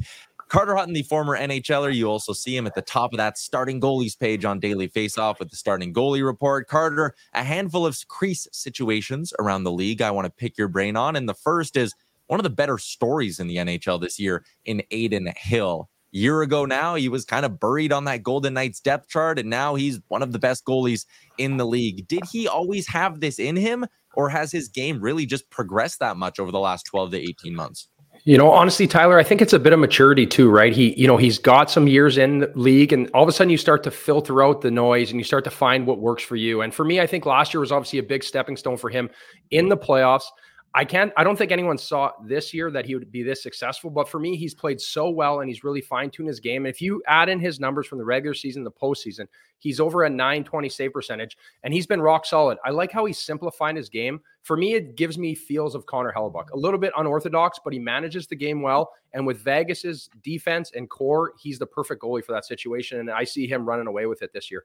Carter 0.48 0.76
Hutton, 0.76 0.94
the 0.94 1.02
former 1.02 1.36
NHLer, 1.36 1.94
you 1.94 2.08
also 2.08 2.32
see 2.32 2.56
him 2.56 2.66
at 2.66 2.74
the 2.74 2.82
top 2.82 3.12
of 3.12 3.16
that 3.16 3.38
starting 3.38 3.80
goalies 3.80 4.18
page 4.18 4.44
on 4.44 4.60
Daily 4.60 4.88
Faceoff 4.88 5.38
with 5.38 5.50
the 5.50 5.56
starting 5.56 5.92
goalie 5.92 6.24
report. 6.24 6.68
Carter, 6.68 7.14
a 7.32 7.42
handful 7.42 7.86
of 7.86 7.96
crease 8.08 8.46
situations 8.52 9.32
around 9.38 9.64
the 9.64 9.72
league 9.72 10.02
I 10.02 10.10
want 10.10 10.26
to 10.26 10.30
pick 10.30 10.58
your 10.58 10.68
brain 10.68 10.96
on. 10.96 11.16
And 11.16 11.28
the 11.28 11.34
first 11.34 11.76
is 11.76 11.94
one 12.26 12.40
of 12.40 12.44
the 12.44 12.50
better 12.50 12.78
stories 12.78 13.40
in 13.40 13.46
the 13.46 13.56
NHL 13.56 14.00
this 14.00 14.18
year 14.18 14.44
in 14.64 14.82
Adin 14.92 15.32
Hill. 15.36 15.88
Year 16.12 16.42
ago 16.42 16.64
now, 16.64 16.94
he 16.94 17.08
was 17.08 17.24
kind 17.24 17.44
of 17.44 17.58
buried 17.58 17.92
on 17.92 18.04
that 18.04 18.22
Golden 18.22 18.54
Knights 18.54 18.78
depth 18.78 19.08
chart, 19.08 19.36
and 19.36 19.50
now 19.50 19.74
he's 19.74 19.98
one 20.08 20.22
of 20.22 20.30
the 20.30 20.38
best 20.38 20.64
goalies 20.64 21.06
in 21.38 21.56
the 21.56 21.66
league. 21.66 22.06
Did 22.06 22.22
he 22.30 22.46
always 22.46 22.86
have 22.86 23.18
this 23.18 23.40
in 23.40 23.56
him, 23.56 23.84
or 24.14 24.28
has 24.28 24.52
his 24.52 24.68
game 24.68 25.00
really 25.00 25.26
just 25.26 25.50
progressed 25.50 25.98
that 25.98 26.16
much 26.16 26.38
over 26.38 26.52
the 26.52 26.60
last 26.60 26.84
12 26.84 27.10
to 27.10 27.18
18 27.18 27.56
months? 27.56 27.88
You 28.26 28.38
know, 28.38 28.50
honestly, 28.50 28.86
Tyler, 28.86 29.18
I 29.18 29.22
think 29.22 29.42
it's 29.42 29.52
a 29.52 29.58
bit 29.58 29.74
of 29.74 29.78
maturity 29.78 30.26
too, 30.26 30.48
right? 30.48 30.72
He, 30.72 30.98
you 30.98 31.06
know, 31.06 31.18
he's 31.18 31.36
got 31.36 31.70
some 31.70 31.86
years 31.86 32.16
in 32.16 32.38
the 32.38 32.50
league, 32.54 32.90
and 32.90 33.10
all 33.12 33.22
of 33.22 33.28
a 33.28 33.32
sudden 33.32 33.50
you 33.50 33.58
start 33.58 33.82
to 33.82 33.90
filter 33.90 34.42
out 34.42 34.62
the 34.62 34.70
noise 34.70 35.10
and 35.10 35.20
you 35.20 35.24
start 35.24 35.44
to 35.44 35.50
find 35.50 35.86
what 35.86 35.98
works 35.98 36.22
for 36.22 36.34
you. 36.34 36.62
And 36.62 36.74
for 36.74 36.86
me, 36.86 37.00
I 37.00 37.06
think 37.06 37.26
last 37.26 37.52
year 37.52 37.60
was 37.60 37.70
obviously 37.70 37.98
a 37.98 38.02
big 38.02 38.24
stepping 38.24 38.56
stone 38.56 38.78
for 38.78 38.88
him 38.88 39.10
in 39.50 39.68
the 39.68 39.76
playoffs. 39.76 40.24
I 40.76 40.84
can't, 40.84 41.12
I 41.16 41.22
don't 41.22 41.36
think 41.36 41.52
anyone 41.52 41.78
saw 41.78 42.10
this 42.26 42.52
year 42.52 42.68
that 42.72 42.84
he 42.84 42.96
would 42.96 43.12
be 43.12 43.22
this 43.22 43.40
successful. 43.40 43.90
But 43.90 44.08
for 44.08 44.18
me, 44.18 44.36
he's 44.36 44.54
played 44.54 44.80
so 44.80 45.08
well 45.08 45.38
and 45.38 45.48
he's 45.48 45.62
really 45.62 45.80
fine 45.80 46.10
tuned 46.10 46.26
his 46.26 46.40
game. 46.40 46.66
And 46.66 46.74
if 46.74 46.82
you 46.82 47.00
add 47.06 47.28
in 47.28 47.38
his 47.38 47.60
numbers 47.60 47.86
from 47.86 47.98
the 47.98 48.04
regular 48.04 48.34
season, 48.34 48.64
the 48.64 48.72
postseason, 48.72 49.28
he's 49.60 49.78
over 49.78 50.02
a 50.02 50.10
920 50.10 50.68
save 50.68 50.92
percentage 50.92 51.38
and 51.62 51.72
he's 51.72 51.86
been 51.86 52.02
rock 52.02 52.26
solid. 52.26 52.58
I 52.64 52.70
like 52.70 52.90
how 52.90 53.04
he's 53.04 53.20
simplifying 53.20 53.76
his 53.76 53.88
game. 53.88 54.20
For 54.42 54.56
me, 54.56 54.74
it 54.74 54.96
gives 54.96 55.16
me 55.16 55.36
feels 55.36 55.76
of 55.76 55.86
Connor 55.86 56.12
Hellebuyck, 56.14 56.50
a 56.50 56.56
little 56.56 56.80
bit 56.80 56.92
unorthodox, 56.96 57.60
but 57.62 57.72
he 57.72 57.78
manages 57.78 58.26
the 58.26 58.36
game 58.36 58.60
well. 58.60 58.90
And 59.12 59.24
with 59.24 59.38
Vegas's 59.38 60.10
defense 60.24 60.72
and 60.74 60.90
core, 60.90 61.34
he's 61.40 61.60
the 61.60 61.66
perfect 61.66 62.02
goalie 62.02 62.24
for 62.24 62.32
that 62.32 62.46
situation. 62.46 62.98
And 62.98 63.12
I 63.12 63.22
see 63.22 63.46
him 63.46 63.64
running 63.64 63.86
away 63.86 64.06
with 64.06 64.22
it 64.22 64.32
this 64.32 64.50
year. 64.50 64.64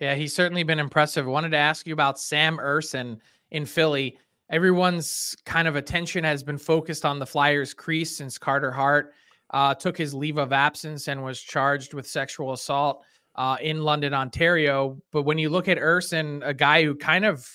Yeah, 0.00 0.14
he's 0.14 0.34
certainly 0.34 0.62
been 0.62 0.78
impressive. 0.78 1.26
I 1.26 1.30
wanted 1.30 1.50
to 1.50 1.58
ask 1.58 1.86
you 1.86 1.92
about 1.92 2.18
Sam 2.18 2.56
Ersson 2.56 3.18
in 3.50 3.66
Philly. 3.66 4.18
Everyone's 4.50 5.36
kind 5.44 5.68
of 5.68 5.76
attention 5.76 6.24
has 6.24 6.42
been 6.42 6.58
focused 6.58 7.04
on 7.04 7.18
the 7.18 7.26
Flyers 7.26 7.74
crease 7.74 8.16
since 8.16 8.38
Carter 8.38 8.70
Hart 8.70 9.12
uh, 9.50 9.74
took 9.74 9.98
his 9.98 10.14
leave 10.14 10.38
of 10.38 10.52
absence 10.52 11.06
and 11.06 11.22
was 11.22 11.40
charged 11.40 11.92
with 11.92 12.08
sexual 12.08 12.52
assault 12.52 13.04
uh, 13.34 13.58
in 13.60 13.82
London, 13.82 14.14
Ontario. 14.14 15.00
But 15.12 15.22
when 15.22 15.38
you 15.38 15.50
look 15.50 15.68
at 15.68 15.78
Ersson, 15.78 16.40
a 16.44 16.54
guy 16.54 16.82
who 16.82 16.94
kind 16.94 17.26
of 17.26 17.46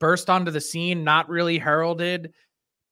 burst 0.00 0.30
onto 0.30 0.50
the 0.50 0.60
scene, 0.60 1.04
not 1.04 1.28
really 1.28 1.58
heralded, 1.58 2.32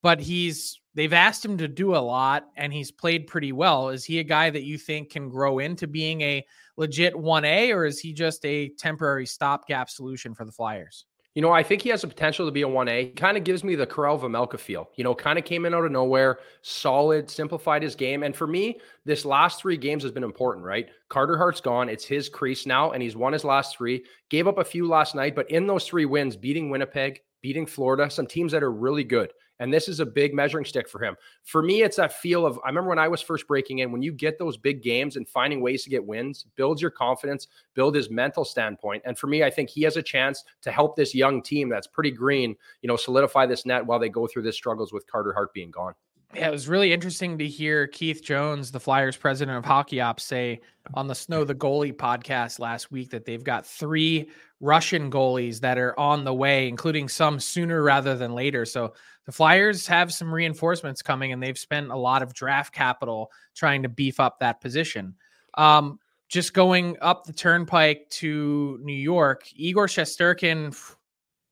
but 0.02 0.20
he's 0.20 0.78
they've 0.94 1.12
asked 1.12 1.44
him 1.44 1.56
to 1.58 1.68
do 1.68 1.96
a 1.96 1.98
lot 1.98 2.44
and 2.56 2.72
he's 2.72 2.92
played 2.92 3.26
pretty 3.26 3.52
well. 3.52 3.88
Is 3.88 4.04
he 4.04 4.18
a 4.18 4.24
guy 4.24 4.50
that 4.50 4.62
you 4.62 4.76
think 4.76 5.10
can 5.10 5.28
grow 5.28 5.58
into 5.58 5.86
being 5.86 6.20
a 6.20 6.44
legit 6.76 7.14
1A, 7.14 7.74
or 7.74 7.84
is 7.84 8.00
he 8.00 8.12
just 8.12 8.44
a 8.44 8.70
temporary 8.78 9.26
stopgap 9.26 9.90
solution 9.90 10.34
for 10.34 10.44
the 10.44 10.52
Flyers? 10.52 11.06
You 11.34 11.42
know, 11.42 11.50
I 11.50 11.64
think 11.64 11.82
he 11.82 11.88
has 11.88 12.02
the 12.02 12.06
potential 12.06 12.46
to 12.46 12.52
be 12.52 12.62
a 12.62 12.68
1A. 12.68 13.16
Kind 13.16 13.36
of 13.36 13.42
gives 13.42 13.64
me 13.64 13.74
the 13.74 13.86
Karel 13.86 14.16
Vejmelka 14.16 14.56
feel. 14.56 14.90
You 14.94 15.02
know, 15.02 15.16
kind 15.16 15.36
of 15.36 15.44
came 15.44 15.66
in 15.66 15.74
out 15.74 15.84
of 15.84 15.90
nowhere, 15.90 16.38
solid, 16.62 17.28
simplified 17.28 17.82
his 17.82 17.96
game. 17.96 18.22
And 18.22 18.36
for 18.36 18.46
me, 18.46 18.78
this 19.04 19.24
last 19.24 19.60
three 19.60 19.76
games 19.76 20.04
has 20.04 20.12
been 20.12 20.22
important, 20.22 20.64
right? 20.64 20.88
Carter 21.08 21.36
Hart's 21.36 21.60
gone. 21.60 21.88
It's 21.88 22.04
his 22.04 22.28
crease 22.28 22.66
now, 22.66 22.92
and 22.92 23.02
he's 23.02 23.16
won 23.16 23.32
his 23.32 23.42
last 23.42 23.76
three. 23.76 24.04
Gave 24.30 24.46
up 24.46 24.58
a 24.58 24.64
few 24.64 24.86
last 24.86 25.16
night, 25.16 25.34
but 25.34 25.50
in 25.50 25.66
those 25.66 25.88
three 25.88 26.04
wins, 26.04 26.36
beating 26.36 26.70
Winnipeg, 26.70 27.20
beating 27.42 27.66
Florida, 27.66 28.08
some 28.08 28.28
teams 28.28 28.52
that 28.52 28.62
are 28.62 28.72
really 28.72 29.04
good. 29.04 29.32
And 29.60 29.72
this 29.72 29.88
is 29.88 30.00
a 30.00 30.06
big 30.06 30.34
measuring 30.34 30.64
stick 30.64 30.88
for 30.88 31.02
him. 31.02 31.16
For 31.42 31.62
me, 31.62 31.82
it's 31.82 31.96
that 31.96 32.12
feel 32.12 32.44
of 32.44 32.58
I 32.64 32.68
remember 32.68 32.88
when 32.88 32.98
I 32.98 33.08
was 33.08 33.20
first 33.22 33.46
breaking 33.46 33.78
in, 33.78 33.92
when 33.92 34.02
you 34.02 34.12
get 34.12 34.38
those 34.38 34.56
big 34.56 34.82
games 34.82 35.16
and 35.16 35.28
finding 35.28 35.60
ways 35.60 35.84
to 35.84 35.90
get 35.90 36.04
wins, 36.04 36.46
builds 36.56 36.82
your 36.82 36.90
confidence, 36.90 37.48
build 37.74 37.94
his 37.94 38.10
mental 38.10 38.44
standpoint. 38.44 39.02
And 39.04 39.16
for 39.16 39.26
me, 39.26 39.44
I 39.44 39.50
think 39.50 39.70
he 39.70 39.82
has 39.82 39.96
a 39.96 40.02
chance 40.02 40.44
to 40.62 40.72
help 40.72 40.96
this 40.96 41.14
young 41.14 41.42
team 41.42 41.68
that's 41.68 41.86
pretty 41.86 42.10
green, 42.10 42.56
you 42.82 42.88
know, 42.88 42.96
solidify 42.96 43.46
this 43.46 43.64
net 43.64 43.86
while 43.86 43.98
they 43.98 44.08
go 44.08 44.26
through 44.26 44.42
this 44.42 44.56
struggles 44.56 44.92
with 44.92 45.06
Carter 45.06 45.32
Hart 45.32 45.52
being 45.52 45.70
gone. 45.70 45.94
Yeah, 46.34 46.48
it 46.48 46.52
was 46.52 46.66
really 46.66 46.92
interesting 46.92 47.38
to 47.38 47.46
hear 47.46 47.86
Keith 47.86 48.20
Jones, 48.20 48.72
the 48.72 48.80
Flyers 48.80 49.16
president 49.16 49.56
of 49.56 49.64
hockey 49.64 50.00
ops, 50.00 50.24
say 50.24 50.60
on 50.94 51.06
the 51.06 51.14
Snow 51.14 51.44
the 51.44 51.54
Goalie 51.54 51.94
podcast 51.94 52.58
last 52.58 52.90
week 52.90 53.10
that 53.10 53.24
they've 53.24 53.44
got 53.44 53.64
three 53.64 54.28
Russian 54.64 55.10
goalies 55.10 55.60
that 55.60 55.76
are 55.76 55.98
on 56.00 56.24
the 56.24 56.32
way, 56.32 56.68
including 56.68 57.06
some 57.06 57.38
sooner 57.38 57.82
rather 57.82 58.16
than 58.16 58.32
later. 58.32 58.64
So 58.64 58.94
the 59.26 59.32
Flyers 59.32 59.86
have 59.86 60.12
some 60.12 60.32
reinforcements 60.32 61.02
coming, 61.02 61.32
and 61.32 61.42
they've 61.42 61.58
spent 61.58 61.90
a 61.90 61.96
lot 61.96 62.22
of 62.22 62.32
draft 62.32 62.72
capital 62.72 63.30
trying 63.54 63.82
to 63.82 63.90
beef 63.90 64.18
up 64.20 64.38
that 64.40 64.62
position. 64.62 65.16
Um, 65.58 66.00
just 66.30 66.54
going 66.54 66.96
up 67.02 67.26
the 67.26 67.32
turnpike 67.34 68.08
to 68.10 68.78
New 68.82 68.94
York, 68.94 69.46
Igor 69.54 69.86
Shesterkin, 69.86 70.74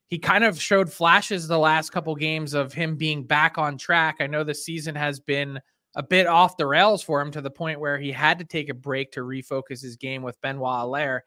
he 0.09 0.19
kind 0.19 0.43
of 0.43 0.61
showed 0.61 0.91
flashes 0.91 1.47
the 1.47 1.59
last 1.59 1.91
couple 1.91 2.15
games 2.17 2.55
of 2.55 2.73
him 2.73 2.97
being 2.97 3.25
back 3.25 3.59
on 3.59 3.77
track. 3.77 4.17
I 4.21 4.27
know 4.27 4.43
the 4.43 4.55
season 4.55 4.95
has 4.95 5.21
been 5.21 5.61
a 5.95 6.03
bit 6.03 6.27
off 6.27 6.57
the 6.57 6.67
rails 6.67 7.03
for 7.03 7.21
him 7.21 7.31
to 7.33 7.43
the 7.43 7.51
point 7.51 7.79
where 7.79 7.99
he 7.99 8.11
had 8.11 8.39
to 8.39 8.47
take 8.47 8.71
a 8.71 8.75
break 8.75 9.13
to 9.13 9.21
refocus 9.21 9.83
his 9.83 9.97
game 9.97 10.23
with 10.23 10.41
Benoit 10.41 10.85
Allaire. 10.85 11.21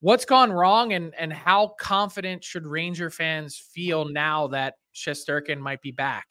What's 0.00 0.24
gone 0.24 0.50
wrong, 0.50 0.94
and 0.94 1.14
and 1.14 1.32
how 1.32 1.74
confident 1.78 2.42
should 2.42 2.66
Ranger 2.66 3.10
fans 3.10 3.56
feel 3.56 4.06
now 4.06 4.46
that 4.48 4.74
Shesterkin 4.94 5.58
might 5.58 5.82
be 5.82 5.92
back? 5.92 6.26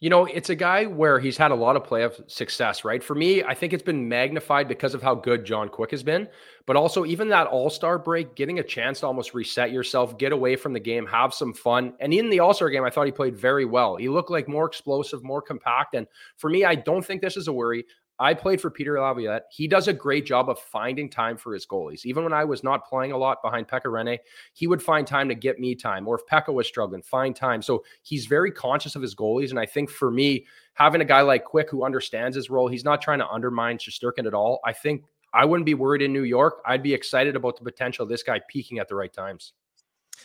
You 0.00 0.10
know, 0.10 0.26
it's 0.26 0.50
a 0.50 0.54
guy 0.54 0.84
where 0.84 1.18
he's 1.18 1.38
had 1.38 1.52
a 1.52 1.54
lot 1.54 1.74
of 1.74 1.82
playoff 1.82 2.30
success, 2.30 2.84
right? 2.84 3.02
For 3.02 3.14
me, 3.14 3.42
I 3.42 3.54
think 3.54 3.72
it's 3.72 3.82
been 3.82 4.06
magnified 4.06 4.68
because 4.68 4.92
of 4.92 5.02
how 5.02 5.14
good 5.14 5.46
John 5.46 5.70
Quick 5.70 5.90
has 5.92 6.02
been, 6.02 6.28
but 6.66 6.76
also 6.76 7.06
even 7.06 7.30
that 7.30 7.46
All 7.46 7.70
Star 7.70 7.98
break, 7.98 8.34
getting 8.34 8.58
a 8.58 8.62
chance 8.62 9.00
to 9.00 9.06
almost 9.06 9.32
reset 9.32 9.72
yourself, 9.72 10.18
get 10.18 10.32
away 10.32 10.54
from 10.54 10.74
the 10.74 10.80
game, 10.80 11.06
have 11.06 11.32
some 11.32 11.54
fun. 11.54 11.94
And 11.98 12.12
in 12.12 12.28
the 12.28 12.40
All 12.40 12.52
Star 12.52 12.68
game, 12.68 12.84
I 12.84 12.90
thought 12.90 13.06
he 13.06 13.12
played 13.12 13.36
very 13.36 13.64
well. 13.64 13.96
He 13.96 14.10
looked 14.10 14.30
like 14.30 14.48
more 14.48 14.66
explosive, 14.66 15.24
more 15.24 15.40
compact. 15.40 15.94
And 15.94 16.06
for 16.36 16.50
me, 16.50 16.64
I 16.64 16.74
don't 16.74 17.04
think 17.04 17.22
this 17.22 17.38
is 17.38 17.48
a 17.48 17.52
worry. 17.52 17.86
I 18.18 18.34
played 18.34 18.60
for 18.60 18.70
Peter 18.70 18.98
Laviolette. 18.98 19.44
He 19.50 19.68
does 19.68 19.88
a 19.88 19.92
great 19.92 20.24
job 20.24 20.48
of 20.48 20.58
finding 20.58 21.10
time 21.10 21.36
for 21.36 21.52
his 21.52 21.66
goalies. 21.66 22.06
Even 22.06 22.24
when 22.24 22.32
I 22.32 22.44
was 22.44 22.64
not 22.64 22.88
playing 22.88 23.12
a 23.12 23.18
lot 23.18 23.42
behind 23.42 23.68
Pekka 23.68 23.86
Rinne, 23.86 24.18
he 24.54 24.66
would 24.66 24.82
find 24.82 25.06
time 25.06 25.28
to 25.28 25.34
get 25.34 25.60
me 25.60 25.74
time. 25.74 26.08
Or 26.08 26.14
if 26.16 26.26
Pekka 26.26 26.52
was 26.52 26.66
struggling, 26.66 27.02
find 27.02 27.36
time. 27.36 27.60
So 27.60 27.84
he's 28.02 28.26
very 28.26 28.50
conscious 28.50 28.96
of 28.96 29.02
his 29.02 29.14
goalies. 29.14 29.50
And 29.50 29.58
I 29.58 29.66
think 29.66 29.90
for 29.90 30.10
me, 30.10 30.46
having 30.74 31.00
a 31.00 31.04
guy 31.04 31.20
like 31.20 31.44
Quick 31.44 31.70
who 31.70 31.84
understands 31.84 32.36
his 32.36 32.48
role, 32.48 32.68
he's 32.68 32.84
not 32.84 33.02
trying 33.02 33.18
to 33.18 33.28
undermine 33.28 33.78
Shesterkin 33.78 34.26
at 34.26 34.34
all. 34.34 34.60
I 34.64 34.72
think 34.72 35.04
I 35.34 35.44
wouldn't 35.44 35.66
be 35.66 35.74
worried 35.74 36.02
in 36.02 36.12
New 36.12 36.22
York. 36.22 36.62
I'd 36.64 36.82
be 36.82 36.94
excited 36.94 37.36
about 37.36 37.56
the 37.56 37.64
potential 37.64 38.04
of 38.04 38.08
this 38.08 38.22
guy 38.22 38.40
peaking 38.48 38.78
at 38.78 38.88
the 38.88 38.94
right 38.94 39.12
times. 39.12 39.52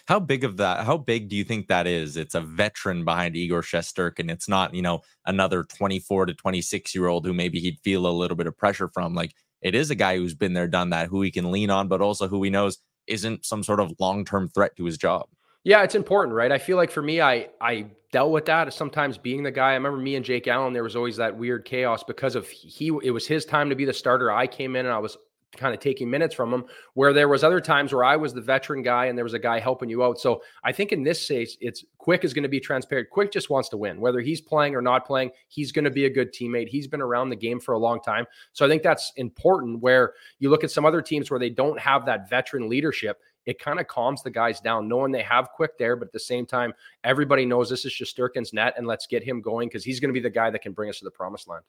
How 0.06 0.19
big 0.19 0.43
of 0.43 0.58
that? 0.58 0.86
How 0.86 0.97
big 0.97 1.30
do 1.30 1.36
you 1.36 1.43
think 1.43 1.67
that 1.67 1.88
is? 1.88 2.17
It's 2.17 2.36
a 2.36 2.41
veteran 2.41 3.06
behind 3.06 3.36
Igor 3.36 3.62
Shesterkin. 3.62 4.32
It's 4.32 4.47
not, 4.47 4.73
you 4.73 4.82
know, 4.82 5.01
another 5.25 5.63
24 5.63 6.27
to 6.27 6.34
26 6.34 6.95
year 6.95 7.08
old 7.08 7.25
who 7.25 7.34
maybe 7.34 7.60
he'd 7.60 7.80
feel 7.80 8.06
a 8.06 8.10
little 8.10 8.38
bit 8.38 8.47
of 8.47 8.58
pressure 8.58 8.89
from. 8.89 9.13
Like 9.13 9.34
it 9.62 9.75
is 9.75 9.91
a 9.91 9.95
guy 9.95 10.17
who's 10.17 10.34
been 10.34 10.54
there, 10.54 10.67
done 10.67 10.89
that, 10.89 11.08
who 11.08 11.21
he 11.21 11.32
can 11.32 11.51
lean 11.51 11.69
on, 11.69 11.88
but 11.88 12.01
also 12.01 12.27
who 12.27 12.43
he 12.43 12.49
knows 12.49 12.80
isn't 13.08 13.45
some 13.45 13.63
sort 13.63 13.80
of 13.80 13.93
long 13.99 14.25
term 14.25 14.49
threat 14.49 14.75
to 14.77 14.86
his 14.86 14.97
job. 14.97 15.27
Yeah, 15.63 15.84
it's 15.84 15.95
important, 15.95 16.36
right? 16.36 16.51
I 16.51 16.58
feel 16.58 16.77
like 16.77 16.91
for 16.91 17.01
me, 17.01 17.21
I 17.21 17.49
I 17.60 17.86
dealt 18.12 18.32
with 18.32 18.45
that 18.45 18.73
sometimes 18.73 19.17
being 19.17 19.43
the 19.43 19.51
guy. 19.51 19.71
I 19.71 19.73
remember 19.75 19.99
me 19.99 20.15
and 20.15 20.25
Jake 20.25 20.47
Allen, 20.47 20.73
there 20.73 20.84
was 20.84 20.95
always 20.95 21.17
that 21.17 21.38
weird 21.38 21.65
chaos 21.65 22.04
because 22.04 22.36
of 22.36 22.49
he 22.49 22.88
it 23.04 23.12
was 23.12 23.27
his 23.27 23.45
time 23.45 23.69
to 23.69 23.75
be 23.75 23.86
the 23.86 23.93
starter. 23.93 24.32
I 24.32 24.47
came 24.47 24.75
in 24.75 24.86
and 24.86 24.93
I 24.93 24.99
was 24.99 25.17
kind 25.58 25.74
of 25.74 25.80
taking 25.80 26.10
minutes 26.10 26.34
from 26.34 26.54
him. 26.54 26.66
Where 26.94 27.14
there 27.14 27.28
was 27.28 27.44
other 27.44 27.62
times 27.62 27.94
where 27.94 28.04
I 28.04 28.16
was 28.16 28.34
the 28.34 28.42
veteran 28.42 28.82
guy 28.82 29.06
and 29.06 29.18
there 29.18 29.26
was 29.26 29.34
a 29.34 29.40
guy 29.40 29.60
helping 29.60 29.90
you 29.90 30.04
out. 30.04 30.20
So 30.20 30.42
I 30.64 30.72
think 30.72 30.92
in 30.92 31.04
this 31.04 31.28
case, 31.28 31.58
it's 31.62 31.86
Quick 31.98 32.24
is 32.24 32.34
going 32.34 32.44
to 32.44 32.50
be 32.50 32.60
transparent. 32.60 33.10
Quick 33.10 33.32
just 33.32 33.50
wants 33.50 33.70
to 33.70 33.78
win, 33.78 34.00
whether 34.02 34.22
he's 34.22 34.42
playing 34.42 34.76
or 34.76 34.82
not 34.82 35.06
playing. 35.06 35.32
He's 35.48 35.72
going 35.72 35.86
to 35.86 35.92
be 35.92 36.06
a 36.06 36.10
good 36.10 36.34
teammate. 36.34 36.68
He's 36.68 36.88
been 36.88 37.02
around 37.02 37.30
the 37.30 37.36
game 37.36 37.60
for 37.60 37.74
a 37.74 37.80
long 37.80 38.02
time, 38.02 38.26
so 38.54 38.66
I 38.66 38.70
think 38.70 38.82
that's 38.82 39.12
important. 39.18 39.82
Where 39.82 40.14
you 40.40 40.50
look 40.50 40.64
at 40.64 40.72
some 40.72 40.86
other 40.86 41.02
teams 41.02 41.30
where 41.30 41.40
they 41.40 41.50
don't 41.50 41.80
have 41.80 42.06
that 42.06 42.30
veteran 42.30 42.70
leadership 42.70 43.20
it 43.46 43.60
kind 43.60 43.80
of 43.80 43.88
calms 43.88 44.22
the 44.22 44.30
guys 44.30 44.60
down, 44.60 44.88
knowing 44.88 45.12
they 45.12 45.24
have 45.24 45.50
quick 45.50 45.78
there, 45.78 45.96
but 45.96 46.08
at 46.08 46.12
the 46.14 46.20
same 46.20 46.46
time, 46.46 46.74
everybody 47.04 47.46
knows 47.46 47.70
this 47.70 47.86
is 47.86 47.92
Shesterkin's 47.92 48.54
net, 48.54 48.76
and 48.78 48.86
let's 48.86 49.08
get 49.08 49.24
him 49.24 49.42
going 49.42 49.68
because 49.68 49.84
he's 49.84 50.00
going 50.00 50.10
to 50.10 50.14
be 50.14 50.20
the 50.20 50.30
guy 50.30 50.50
that 50.50 50.62
can 50.62 50.74
bring 50.74 50.90
us 50.90 51.00
to 51.00 51.06
the 51.06 51.12
promised 51.12 51.48
land. 51.48 51.64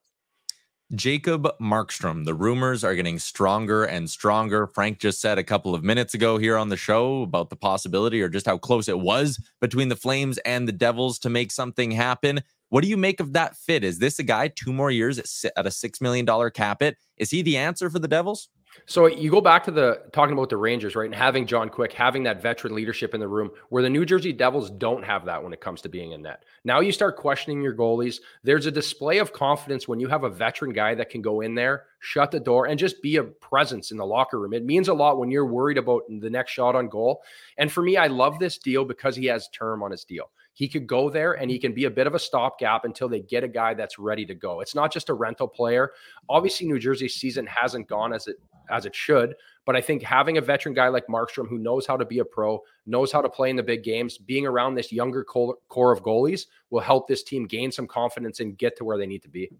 Jacob 0.94 1.48
Markstrom. 1.58 2.26
The 2.26 2.34
rumors 2.34 2.84
are 2.84 2.94
getting 2.94 3.18
stronger 3.18 3.84
and 3.84 4.10
stronger. 4.10 4.66
Frank 4.66 4.98
just 4.98 5.22
said 5.22 5.38
a 5.38 5.44
couple 5.44 5.74
of 5.74 5.82
minutes 5.82 6.12
ago 6.12 6.36
here 6.36 6.58
on 6.58 6.68
the 6.68 6.76
show 6.76 7.22
about 7.22 7.48
the 7.48 7.56
possibility 7.56 8.20
or 8.20 8.28
just 8.28 8.44
how 8.44 8.58
close 8.58 8.88
it 8.88 8.98
was 8.98 9.42
between 9.60 9.88
the 9.88 9.96
Flames 9.96 10.36
and 10.38 10.68
the 10.68 10.72
Devils 10.72 11.18
to 11.20 11.30
make 11.30 11.50
something 11.50 11.90
happen. 11.90 12.40
What 12.68 12.82
do 12.82 12.88
you 12.88 12.98
make 12.98 13.20
of 13.20 13.32
that 13.32 13.56
fit? 13.56 13.84
Is 13.84 14.00
this 14.00 14.18
a 14.18 14.22
guy 14.22 14.48
two 14.48 14.72
more 14.72 14.90
years 14.90 15.18
at, 15.56 15.66
a 15.66 15.70
$6 15.70 16.00
million 16.02 16.50
cap 16.50 16.82
it? 16.82 16.98
Is 17.16 17.30
he 17.30 17.40
the 17.40 17.56
answer 17.56 17.88
for 17.88 17.98
the 17.98 18.08
Devils? 18.08 18.50
So 18.86 19.06
you 19.06 19.30
go 19.30 19.40
back 19.40 19.64
to 19.64 19.70
the 19.70 20.02
talking 20.12 20.32
about 20.32 20.48
the 20.48 20.56
Rangers, 20.56 20.96
right? 20.96 21.06
And 21.06 21.14
having 21.14 21.46
John 21.46 21.68
Quick, 21.68 21.92
having 21.92 22.22
that 22.24 22.42
veteran 22.42 22.74
leadership 22.74 23.14
in 23.14 23.20
the 23.20 23.28
room, 23.28 23.50
where 23.68 23.82
the 23.82 23.90
New 23.90 24.04
Jersey 24.04 24.32
Devils 24.32 24.70
don't 24.70 25.04
have 25.04 25.24
that 25.26 25.42
when 25.42 25.52
it 25.52 25.60
comes 25.60 25.80
to 25.82 25.88
being 25.88 26.12
in 26.12 26.22
net. 26.22 26.44
Now 26.64 26.80
you 26.80 26.92
start 26.92 27.16
questioning 27.16 27.62
your 27.62 27.74
goalies. 27.74 28.20
There's 28.42 28.66
a 28.66 28.70
display 28.70 29.18
of 29.18 29.32
confidence 29.32 29.86
when 29.86 30.00
you 30.00 30.08
have 30.08 30.24
a 30.24 30.30
veteran 30.30 30.72
guy 30.72 30.94
that 30.94 31.10
can 31.10 31.22
go 31.22 31.42
in 31.42 31.54
there, 31.54 31.84
shut 32.00 32.30
the 32.30 32.40
door, 32.40 32.66
and 32.66 32.78
just 32.78 33.02
be 33.02 33.16
a 33.16 33.24
presence 33.24 33.92
in 33.92 33.98
the 33.98 34.06
locker 34.06 34.40
room. 34.40 34.52
It 34.52 34.64
means 34.64 34.88
a 34.88 34.94
lot 34.94 35.18
when 35.18 35.30
you're 35.30 35.46
worried 35.46 35.78
about 35.78 36.02
the 36.08 36.30
next 36.30 36.52
shot 36.52 36.74
on 36.74 36.88
goal. 36.88 37.22
And 37.58 37.70
for 37.70 37.82
me, 37.82 37.96
I 37.96 38.08
love 38.08 38.38
this 38.38 38.58
deal 38.58 38.84
because 38.84 39.16
he 39.16 39.26
has 39.26 39.48
term 39.48 39.82
on 39.82 39.90
his 39.90 40.04
deal. 40.04 40.30
He 40.54 40.68
could 40.68 40.86
go 40.86 41.08
there 41.08 41.32
and 41.32 41.50
he 41.50 41.58
can 41.58 41.72
be 41.72 41.86
a 41.86 41.90
bit 41.90 42.06
of 42.06 42.14
a 42.14 42.18
stopgap 42.18 42.84
until 42.84 43.08
they 43.08 43.20
get 43.20 43.42
a 43.42 43.48
guy 43.48 43.74
that's 43.74 43.98
ready 43.98 44.26
to 44.26 44.34
go. 44.34 44.60
It's 44.60 44.74
not 44.74 44.92
just 44.92 45.08
a 45.08 45.14
rental 45.14 45.48
player. 45.48 45.92
Obviously, 46.28 46.66
New 46.66 46.78
Jersey's 46.78 47.14
season 47.14 47.46
hasn't 47.46 47.88
gone 47.88 48.12
as 48.12 48.26
it 48.26 48.36
as 48.70 48.86
it 48.86 48.94
should, 48.94 49.34
but 49.64 49.76
I 49.76 49.80
think 49.80 50.02
having 50.02 50.38
a 50.38 50.40
veteran 50.40 50.74
guy 50.74 50.88
like 50.88 51.06
Markstrom 51.06 51.48
who 51.48 51.58
knows 51.58 51.86
how 51.86 51.96
to 51.96 52.04
be 52.04 52.18
a 52.18 52.24
pro, 52.24 52.60
knows 52.86 53.12
how 53.12 53.20
to 53.20 53.28
play 53.28 53.50
in 53.50 53.56
the 53.56 53.62
big 53.62 53.84
games, 53.84 54.18
being 54.18 54.46
around 54.46 54.74
this 54.74 54.92
younger 54.92 55.24
core 55.24 55.92
of 55.92 56.02
goalies 56.02 56.46
will 56.70 56.80
help 56.80 57.06
this 57.06 57.22
team 57.22 57.46
gain 57.46 57.70
some 57.70 57.86
confidence 57.86 58.40
and 58.40 58.58
get 58.58 58.76
to 58.76 58.84
where 58.84 58.98
they 58.98 59.06
need 59.06 59.22
to 59.22 59.28
be. 59.28 59.50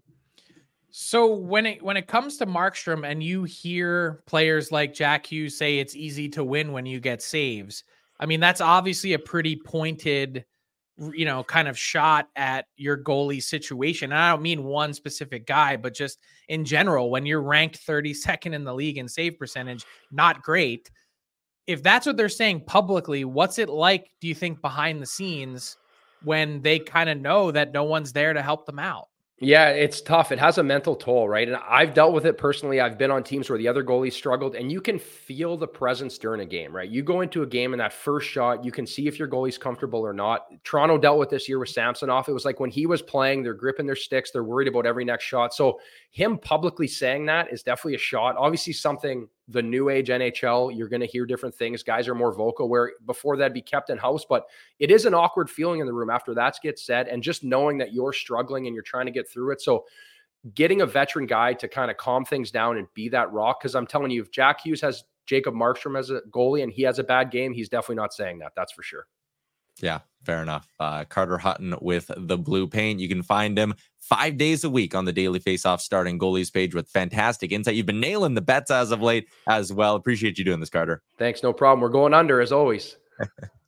So 0.95 1.33
when 1.33 1.65
it 1.65 1.81
when 1.81 1.97
it 1.97 2.05
comes 2.05 2.37
to 2.37 2.45
Markstrom 2.45 3.09
and 3.09 3.23
you 3.23 3.45
hear 3.45 4.21
players 4.27 4.71
like 4.71 4.93
Jack 4.93 5.25
Hughes 5.25 5.57
say 5.57 5.79
it's 5.79 5.95
easy 5.95 6.29
to 6.29 6.43
win 6.43 6.71
when 6.71 6.85
you 6.85 6.99
get 6.99 7.21
saves, 7.21 7.83
I 8.19 8.27
mean 8.27 8.39
that's 8.39 8.61
obviously 8.61 9.13
a 9.13 9.19
pretty 9.19 9.55
pointed 9.55 10.45
you 10.97 11.25
know, 11.25 11.43
kind 11.43 11.67
of 11.67 11.77
shot 11.77 12.29
at 12.35 12.65
your 12.77 12.97
goalie 12.97 13.41
situation. 13.41 14.11
And 14.11 14.19
I 14.19 14.31
don't 14.31 14.41
mean 14.41 14.63
one 14.63 14.93
specific 14.93 15.47
guy, 15.47 15.75
but 15.75 15.93
just 15.93 16.19
in 16.49 16.65
general, 16.65 17.09
when 17.09 17.25
you're 17.25 17.41
ranked 17.41 17.85
32nd 17.85 18.53
in 18.53 18.63
the 18.63 18.73
league 18.73 18.97
in 18.97 19.07
save 19.07 19.39
percentage, 19.39 19.85
not 20.11 20.43
great. 20.43 20.91
If 21.65 21.81
that's 21.81 22.05
what 22.05 22.17
they're 22.17 22.29
saying 22.29 22.65
publicly, 22.65 23.25
what's 23.25 23.57
it 23.57 23.69
like, 23.69 24.11
do 24.21 24.27
you 24.27 24.35
think, 24.35 24.61
behind 24.61 25.01
the 25.01 25.05
scenes 25.05 25.77
when 26.23 26.61
they 26.61 26.77
kind 26.77 27.09
of 27.09 27.19
know 27.19 27.51
that 27.51 27.71
no 27.71 27.83
one's 27.85 28.13
there 28.13 28.33
to 28.33 28.41
help 28.41 28.65
them 28.65 28.79
out? 28.79 29.07
Yeah, 29.39 29.69
it's 29.69 29.99
tough. 29.99 30.31
It 30.31 30.39
has 30.39 30.57
a 30.57 30.63
mental 30.63 30.95
toll, 30.95 31.27
right? 31.27 31.47
And 31.47 31.57
I've 31.67 31.93
dealt 31.93 32.13
with 32.13 32.25
it 32.25 32.37
personally. 32.37 32.79
I've 32.79 32.97
been 32.97 33.11
on 33.11 33.23
teams 33.23 33.49
where 33.49 33.57
the 33.57 33.67
other 33.67 33.83
goalies 33.83 34.13
struggled, 34.13 34.55
and 34.55 34.71
you 34.71 34.79
can 34.79 34.97
feel 34.99 35.57
the 35.57 35.67
presence 35.67 36.17
during 36.17 36.39
a 36.41 36.45
game, 36.45 36.73
right? 36.73 36.89
You 36.89 37.01
go 37.01 37.21
into 37.21 37.41
a 37.41 37.47
game 37.47 37.73
and 37.73 37.81
that 37.81 37.91
first 37.91 38.29
shot, 38.29 38.63
you 38.63 38.71
can 38.71 38.85
see 38.85 39.07
if 39.07 39.19
your 39.19 39.27
goalie's 39.27 39.57
comfortable 39.57 39.99
or 39.99 40.13
not. 40.13 40.45
Toronto 40.63 40.97
dealt 40.97 41.17
with 41.17 41.29
this 41.29 41.49
year 41.49 41.59
with 41.59 41.69
Samsonov. 41.69 42.29
It 42.29 42.33
was 42.33 42.45
like 42.45 42.59
when 42.59 42.69
he 42.69 42.85
was 42.85 43.01
playing, 43.01 43.43
they're 43.43 43.53
gripping 43.55 43.87
their 43.87 43.95
sticks, 43.97 44.31
they're 44.31 44.43
worried 44.45 44.67
about 44.69 44.85
every 44.85 45.03
next 45.03 45.25
shot. 45.25 45.53
So 45.53 45.79
him 46.11 46.37
publicly 46.37 46.87
saying 46.87 47.25
that 47.25 47.51
is 47.51 47.63
definitely 47.63 47.95
a 47.95 47.99
shot. 47.99 48.37
Obviously, 48.37 48.71
something 48.71 49.27
the 49.47 49.61
new 49.61 49.89
age 49.89 50.07
NHL, 50.07 50.75
you're 50.75 50.87
going 50.87 51.01
to 51.01 51.07
hear 51.07 51.25
different 51.25 51.53
things. 51.53 51.83
Guys 51.83 52.07
are 52.07 52.15
more 52.15 52.33
vocal 52.33 52.69
where 52.69 52.93
before 53.05 53.35
that'd 53.35 53.53
be 53.53 53.61
kept 53.61 53.89
in 53.89 53.97
house, 53.97 54.25
but 54.27 54.45
it 54.79 54.89
is 54.89 55.05
an 55.05 55.13
awkward 55.13 55.49
feeling 55.49 55.79
in 55.79 55.85
the 55.85 55.93
room 55.93 56.09
after 56.09 56.33
that 56.33 56.57
gets 56.61 56.85
said. 56.85 57.07
And 57.07 57.21
just 57.21 57.43
knowing 57.43 57.77
that 57.79 57.93
you're 57.93 58.13
struggling 58.13 58.67
and 58.67 58.73
you're 58.73 58.83
trying 58.83 59.05
to 59.05 59.11
get 59.11 59.29
through 59.29 59.51
it. 59.51 59.61
So 59.61 59.85
getting 60.55 60.81
a 60.81 60.85
veteran 60.85 61.25
guy 61.25 61.53
to 61.53 61.67
kind 61.67 61.91
of 61.91 61.97
calm 61.97 62.25
things 62.25 62.51
down 62.51 62.77
and 62.77 62.87
be 62.93 63.09
that 63.09 63.31
rock. 63.31 63.61
Cause 63.61 63.75
I'm 63.75 63.87
telling 63.87 64.11
you, 64.11 64.21
if 64.21 64.31
Jack 64.31 64.61
Hughes 64.61 64.81
has 64.81 65.03
Jacob 65.25 65.53
Markstrom 65.53 65.97
as 65.97 66.09
a 66.09 66.21
goalie 66.31 66.63
and 66.63 66.71
he 66.71 66.83
has 66.83 66.99
a 66.99 67.03
bad 67.03 67.31
game, 67.31 67.53
he's 67.53 67.69
definitely 67.69 67.95
not 67.95 68.13
saying 68.13 68.39
that. 68.39 68.53
That's 68.55 68.71
for 68.71 68.83
sure. 68.83 69.07
Yeah, 69.83 69.99
fair 70.23 70.41
enough. 70.41 70.65
Uh, 70.79 71.03
Carter 71.03 71.37
Hutton 71.37 71.75
with 71.81 72.09
the 72.15 72.37
blue 72.37 72.67
paint. 72.67 73.01
You 73.01 73.09
can 73.09 73.21
find 73.21 73.59
him 73.59 73.75
five 73.99 74.37
days 74.37 74.63
a 74.63 74.69
week 74.69 74.95
on 74.95 75.03
the 75.03 75.11
Daily 75.11 75.41
Faceoff 75.41 75.81
starting 75.81 76.17
goalies 76.17 76.51
page 76.51 76.73
with 76.73 76.87
fantastic 76.87 77.51
insight. 77.51 77.75
You've 77.75 77.85
been 77.85 77.99
nailing 77.99 78.33
the 78.33 78.41
bets 78.41 78.71
as 78.71 78.91
of 78.91 79.01
late 79.01 79.27
as 79.45 79.73
well. 79.73 79.95
Appreciate 79.95 80.37
you 80.37 80.45
doing 80.45 80.61
this, 80.61 80.69
Carter. 80.69 81.01
Thanks. 81.17 81.43
No 81.43 81.51
problem. 81.51 81.81
We're 81.81 81.89
going 81.89 82.13
under 82.13 82.39
as 82.39 82.53
always. 82.53 82.95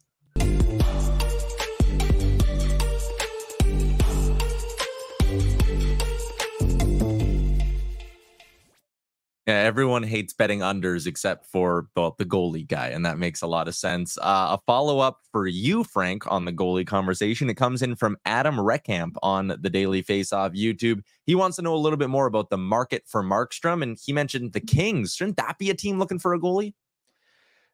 Yeah, 9.47 9.60
everyone 9.60 10.01
hates 10.01 10.34
betting 10.34 10.62
unders 10.62 11.05
except 11.05 11.45
for 11.45 11.88
the 11.93 12.25
goalie 12.25 12.67
guy, 12.67 12.88
and 12.88 13.05
that 13.05 13.19
makes 13.19 13.43
a 13.43 13.47
lot 13.47 13.67
of 13.67 13.75
sense. 13.75 14.17
Uh, 14.17 14.58
a 14.58 14.60
follow 14.65 14.97
up 14.97 15.19
for 15.31 15.45
you, 15.45 15.84
Frank, 15.84 16.29
on 16.31 16.45
the 16.45 16.51
goalie 16.51 16.88
conversation. 16.88 17.47
It 17.47 17.53
comes 17.53 17.84
in 17.84 17.95
from 17.95 18.17
Adam 18.25 18.55
Reckamp 18.55 19.13
on 19.21 19.49
the 19.49 19.69
Daily 19.69 20.01
Faceoff 20.01 20.55
YouTube. 20.55 21.01
He 21.27 21.36
wants 21.36 21.58
to 21.58 21.62
know 21.62 21.75
a 21.75 21.77
little 21.77 21.97
bit 21.97 22.10
more 22.10 22.25
about 22.25 22.49
the 22.49 22.58
market 22.58 23.03
for 23.05 23.21
Markstrom, 23.21 23.84
and 23.84 23.99
he 24.03 24.13
mentioned 24.13 24.53
the 24.53 24.62
Kings. 24.62 25.13
Shouldn't 25.13 25.38
that 25.38 25.60
be 25.60 25.69
a 25.69 25.75
team 25.75 25.99
looking 25.99 26.17
for 26.17 26.34
a 26.34 26.39
goalie? 26.39 26.73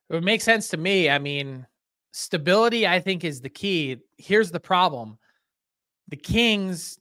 It 0.10 0.13
would 0.13 0.25
make 0.25 0.41
sense 0.41 0.67
to 0.69 0.77
me. 0.77 1.10
I 1.10 1.19
mean, 1.19 1.65
stability, 2.12 2.86
I 2.86 2.99
think, 2.99 3.23
is 3.23 3.39
the 3.39 3.49
key. 3.49 3.95
Here's 4.17 4.51
the 4.51 4.60
problem: 4.60 5.17
the 6.10 6.17
Kings 6.17 6.99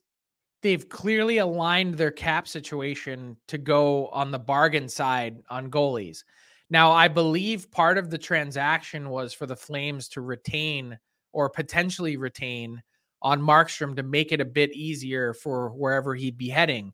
they've 0.62 0.88
clearly 0.88 1.38
aligned 1.38 1.94
their 1.94 2.10
cap 2.10 2.46
situation 2.46 3.36
to 3.48 3.58
go 3.58 4.08
on 4.08 4.30
the 4.30 4.38
bargain 4.38 4.88
side 4.88 5.42
on 5.48 5.70
goalies. 5.70 6.24
Now, 6.68 6.92
I 6.92 7.08
believe 7.08 7.70
part 7.70 7.98
of 7.98 8.10
the 8.10 8.18
transaction 8.18 9.10
was 9.10 9.32
for 9.32 9.46
the 9.46 9.56
Flames 9.56 10.08
to 10.10 10.20
retain 10.20 10.98
or 11.32 11.48
potentially 11.48 12.16
retain 12.16 12.82
on 13.22 13.40
Markstrom 13.40 13.96
to 13.96 14.02
make 14.02 14.32
it 14.32 14.40
a 14.40 14.44
bit 14.44 14.72
easier 14.74 15.34
for 15.34 15.70
wherever 15.70 16.14
he'd 16.14 16.38
be 16.38 16.48
heading, 16.48 16.92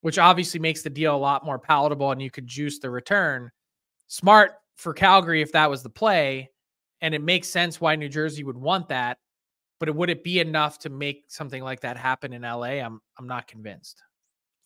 which 0.00 0.18
obviously 0.18 0.60
makes 0.60 0.82
the 0.82 0.90
deal 0.90 1.14
a 1.14 1.16
lot 1.16 1.44
more 1.44 1.58
palatable 1.58 2.10
and 2.10 2.20
you 2.20 2.30
could 2.30 2.46
juice 2.46 2.78
the 2.78 2.90
return. 2.90 3.50
Smart 4.08 4.52
for 4.76 4.92
Calgary 4.92 5.42
if 5.42 5.52
that 5.52 5.70
was 5.70 5.82
the 5.82 5.90
play. 5.90 6.50
And 7.00 7.14
it 7.14 7.22
makes 7.22 7.48
sense 7.48 7.80
why 7.80 7.96
New 7.96 8.08
Jersey 8.08 8.44
would 8.44 8.56
want 8.56 8.88
that 8.88 9.18
but 9.84 9.94
would 9.94 10.10
it 10.10 10.24
be 10.24 10.40
enough 10.40 10.78
to 10.80 10.90
make 10.90 11.24
something 11.28 11.62
like 11.62 11.80
that 11.80 11.96
happen 11.96 12.32
in 12.32 12.42
LA? 12.42 12.80
I'm 12.80 13.00
I'm 13.18 13.26
not 13.26 13.46
convinced. 13.46 14.02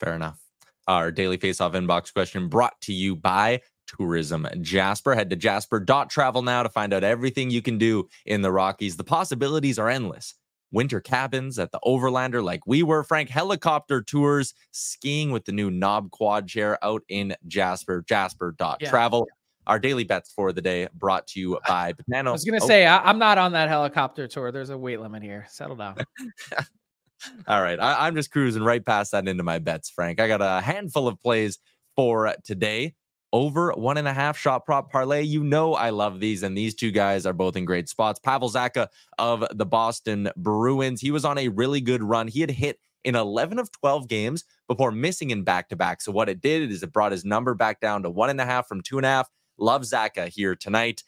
Fair 0.00 0.14
enough. 0.14 0.40
Our 0.86 1.10
daily 1.10 1.36
face-off 1.36 1.72
inbox 1.72 2.12
question 2.12 2.48
brought 2.48 2.80
to 2.82 2.92
you 2.92 3.16
by 3.16 3.60
Tourism 3.86 4.46
Jasper. 4.60 5.14
Head 5.14 5.30
to 5.30 5.36
jasper.travel 5.36 6.42
now 6.42 6.62
to 6.62 6.68
find 6.68 6.94
out 6.94 7.04
everything 7.04 7.50
you 7.50 7.60
can 7.60 7.78
do 7.78 8.08
in 8.24 8.42
the 8.42 8.52
Rockies. 8.52 8.96
The 8.96 9.04
possibilities 9.04 9.78
are 9.78 9.88
endless. 9.88 10.34
Winter 10.70 11.00
cabins 11.00 11.58
at 11.58 11.72
the 11.72 11.80
Overlander, 11.84 12.42
like 12.42 12.60
we 12.66 12.82
were, 12.82 13.02
Frank, 13.02 13.30
helicopter 13.30 14.02
tours, 14.02 14.54
skiing 14.70 15.30
with 15.30 15.46
the 15.46 15.52
new 15.52 15.70
knob 15.70 16.10
quad 16.10 16.46
chair 16.46 16.82
out 16.84 17.02
in 17.08 17.34
Jasper, 17.46 18.04
jasper.travel. 18.06 19.26
Yeah 19.28 19.37
our 19.68 19.78
daily 19.78 20.04
bets 20.04 20.32
for 20.34 20.52
the 20.52 20.62
day 20.62 20.88
brought 20.94 21.26
to 21.28 21.40
you 21.40 21.58
by 21.68 21.92
Betano. 21.92 22.28
I 22.28 22.32
was 22.32 22.44
going 22.44 22.58
to 22.58 22.64
oh. 22.64 22.68
say, 22.68 22.86
I, 22.86 23.08
am 23.08 23.18
not 23.18 23.38
on 23.38 23.52
that 23.52 23.68
helicopter 23.68 24.26
tour. 24.26 24.50
There's 24.50 24.70
a 24.70 24.78
weight 24.78 25.00
limit 25.00 25.22
here. 25.22 25.46
Settle 25.50 25.76
down. 25.76 25.96
All 27.46 27.62
right. 27.62 27.78
I, 27.78 28.06
I'm 28.06 28.14
just 28.14 28.30
cruising 28.30 28.62
right 28.62 28.84
past 28.84 29.12
that 29.12 29.28
into 29.28 29.42
my 29.42 29.58
bets, 29.58 29.90
Frank. 29.90 30.20
I 30.20 30.28
got 30.28 30.40
a 30.40 30.60
handful 30.60 31.06
of 31.06 31.22
plays 31.22 31.58
for 31.94 32.34
today. 32.44 32.94
Over 33.30 33.72
one 33.72 33.98
and 33.98 34.08
a 34.08 34.12
half 34.14 34.38
shot 34.38 34.64
prop 34.64 34.90
parlay. 34.90 35.20
You 35.20 35.44
know 35.44 35.74
I 35.74 35.90
love 35.90 36.18
these, 36.18 36.42
and 36.42 36.56
these 36.56 36.74
two 36.74 36.90
guys 36.90 37.26
are 37.26 37.34
both 37.34 37.56
in 37.56 37.66
great 37.66 37.90
spots. 37.90 38.18
Pavel 38.18 38.48
Zacha 38.48 38.88
of 39.18 39.44
the 39.54 39.66
Boston 39.66 40.30
Bruins. 40.34 41.02
He 41.02 41.10
was 41.10 41.26
on 41.26 41.36
a 41.36 41.48
really 41.48 41.82
good 41.82 42.02
run. 42.02 42.26
He 42.26 42.40
had 42.40 42.50
hit 42.50 42.78
in 43.04 43.14
11 43.14 43.58
of 43.58 43.70
12 43.72 44.08
games 44.08 44.44
before 44.66 44.90
missing 44.90 45.30
in 45.30 45.44
back 45.44 45.68
to 45.68 45.76
back. 45.76 46.00
So, 46.00 46.10
what 46.10 46.30
it 46.30 46.40
did 46.40 46.70
is 46.70 46.82
it 46.82 46.90
brought 46.90 47.12
his 47.12 47.24
number 47.24 47.54
back 47.54 47.80
down 47.80 48.02
to 48.04 48.10
one 48.10 48.30
and 48.30 48.40
a 48.40 48.46
half 48.46 48.66
from 48.66 48.80
two 48.80 48.96
and 48.96 49.04
a 49.04 49.10
half. 49.10 49.28
Love 49.58 49.82
Zacha 49.82 50.28
here 50.28 50.54
tonight. 50.54 51.02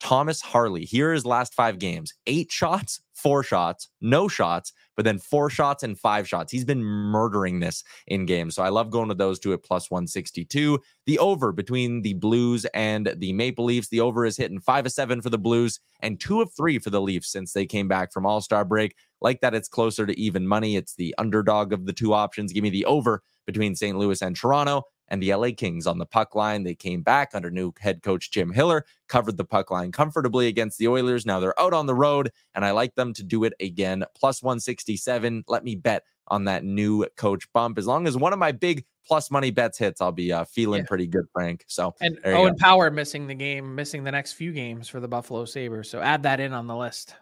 Thomas 0.00 0.40
Harley. 0.40 0.84
Here 0.84 1.12
his 1.12 1.26
last 1.26 1.54
five 1.54 1.78
games 1.78 2.14
eight 2.26 2.50
shots, 2.50 3.00
four 3.14 3.42
shots, 3.42 3.88
no 4.00 4.28
shots, 4.28 4.72
but 4.96 5.04
then 5.04 5.18
four 5.18 5.50
shots 5.50 5.82
and 5.82 5.98
five 5.98 6.28
shots. 6.28 6.52
He's 6.52 6.64
been 6.64 6.82
murdering 6.82 7.60
this 7.60 7.82
in 8.06 8.26
games. 8.26 8.54
So 8.54 8.62
I 8.62 8.68
love 8.68 8.90
going 8.90 9.08
with 9.08 9.18
those 9.18 9.38
two 9.38 9.52
at 9.52 9.64
plus 9.64 9.90
162. 9.90 10.78
The 11.06 11.18
over 11.18 11.52
between 11.52 12.02
the 12.02 12.14
Blues 12.14 12.64
and 12.74 13.14
the 13.16 13.32
Maple 13.32 13.64
Leafs. 13.64 13.88
The 13.88 14.00
over 14.00 14.24
is 14.24 14.36
hitting 14.36 14.60
five 14.60 14.86
of 14.86 14.92
seven 14.92 15.20
for 15.20 15.30
the 15.30 15.38
Blues 15.38 15.80
and 16.00 16.20
two 16.20 16.40
of 16.40 16.52
three 16.56 16.78
for 16.78 16.90
the 16.90 17.00
Leafs 17.00 17.30
since 17.30 17.52
they 17.52 17.66
came 17.66 17.88
back 17.88 18.12
from 18.12 18.26
All 18.26 18.40
Star 18.40 18.64
break. 18.64 18.94
Like 19.20 19.40
that, 19.40 19.54
it's 19.54 19.68
closer 19.68 20.06
to 20.06 20.18
even 20.18 20.46
money. 20.46 20.76
It's 20.76 20.94
the 20.94 21.14
underdog 21.18 21.72
of 21.72 21.86
the 21.86 21.92
two 21.92 22.14
options. 22.14 22.52
Give 22.52 22.62
me 22.62 22.70
the 22.70 22.84
over 22.84 23.22
between 23.46 23.74
St. 23.74 23.98
Louis 23.98 24.22
and 24.22 24.36
Toronto 24.36 24.84
and 25.08 25.22
the 25.22 25.34
LA 25.34 25.48
Kings 25.56 25.86
on 25.86 25.98
the 25.98 26.06
puck 26.06 26.34
line. 26.34 26.62
They 26.62 26.74
came 26.74 27.02
back 27.02 27.30
under 27.34 27.50
new 27.50 27.72
head 27.78 28.02
coach 28.02 28.30
Jim 28.30 28.52
Hiller, 28.52 28.84
covered 29.08 29.36
the 29.36 29.44
puck 29.44 29.70
line 29.70 29.92
comfortably 29.92 30.46
against 30.48 30.78
the 30.78 30.88
Oilers. 30.88 31.26
Now 31.26 31.40
they're 31.40 31.58
out 31.60 31.72
on 31.72 31.86
the 31.86 31.94
road, 31.94 32.30
and 32.54 32.64
I 32.64 32.70
like 32.70 32.94
them 32.94 33.12
to 33.14 33.24
do 33.24 33.44
it 33.44 33.54
again. 33.60 34.04
Plus 34.14 34.42
167. 34.42 35.44
Let 35.48 35.64
me 35.64 35.74
bet 35.74 36.04
on 36.28 36.44
that 36.44 36.64
new 36.64 37.06
coach 37.16 37.50
bump. 37.52 37.78
As 37.78 37.86
long 37.86 38.06
as 38.06 38.16
one 38.16 38.32
of 38.32 38.38
my 38.38 38.52
big 38.52 38.84
plus 39.06 39.30
money 39.30 39.50
bets 39.50 39.78
hits, 39.78 40.00
I'll 40.00 40.12
be 40.12 40.32
uh, 40.32 40.44
feeling 40.44 40.80
yeah. 40.80 40.88
pretty 40.88 41.06
good, 41.06 41.26
Frank. 41.32 41.64
So 41.66 41.94
and 42.00 42.18
Owen 42.24 42.52
go. 42.52 42.58
Power 42.58 42.90
missing 42.90 43.26
the 43.26 43.34
game, 43.34 43.74
missing 43.74 44.04
the 44.04 44.12
next 44.12 44.34
few 44.34 44.52
games 44.52 44.88
for 44.88 45.00
the 45.00 45.08
Buffalo 45.08 45.44
Sabres. 45.44 45.88
So 45.88 46.00
add 46.00 46.22
that 46.24 46.40
in 46.40 46.52
on 46.52 46.66
the 46.66 46.76
list 46.76 47.14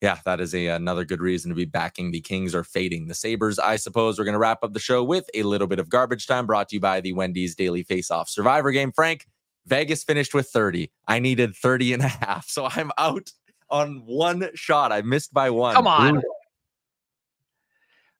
yeah, 0.00 0.18
that 0.24 0.40
is 0.40 0.54
a, 0.54 0.68
another 0.68 1.04
good 1.04 1.20
reason 1.20 1.48
to 1.48 1.54
be 1.54 1.64
backing 1.64 2.10
the 2.10 2.20
Kings 2.20 2.54
or 2.54 2.62
fading 2.62 3.08
the 3.08 3.14
Sabres. 3.14 3.58
I 3.58 3.76
suppose 3.76 4.18
we're 4.18 4.24
going 4.24 4.34
to 4.34 4.38
wrap 4.38 4.62
up 4.62 4.72
the 4.72 4.80
show 4.80 5.02
with 5.02 5.28
a 5.34 5.42
little 5.42 5.66
bit 5.66 5.80
of 5.80 5.88
garbage 5.88 6.26
time 6.26 6.46
brought 6.46 6.68
to 6.68 6.76
you 6.76 6.80
by 6.80 7.00
the 7.00 7.12
Wendy's 7.12 7.56
Daily 7.56 7.84
Faceoff 7.84 8.28
Survivor 8.28 8.70
game. 8.70 8.92
Frank, 8.92 9.26
Vegas 9.66 10.04
finished 10.04 10.34
with 10.34 10.48
30. 10.48 10.90
I 11.08 11.18
needed 11.18 11.56
30 11.56 11.94
and 11.94 12.02
a 12.02 12.08
half. 12.08 12.48
So 12.48 12.66
I'm 12.66 12.92
out 12.96 13.30
on 13.70 14.02
one 14.06 14.50
shot. 14.54 14.92
I 14.92 15.02
missed 15.02 15.34
by 15.34 15.50
one. 15.50 15.74
Come 15.74 15.88
on. 15.88 16.22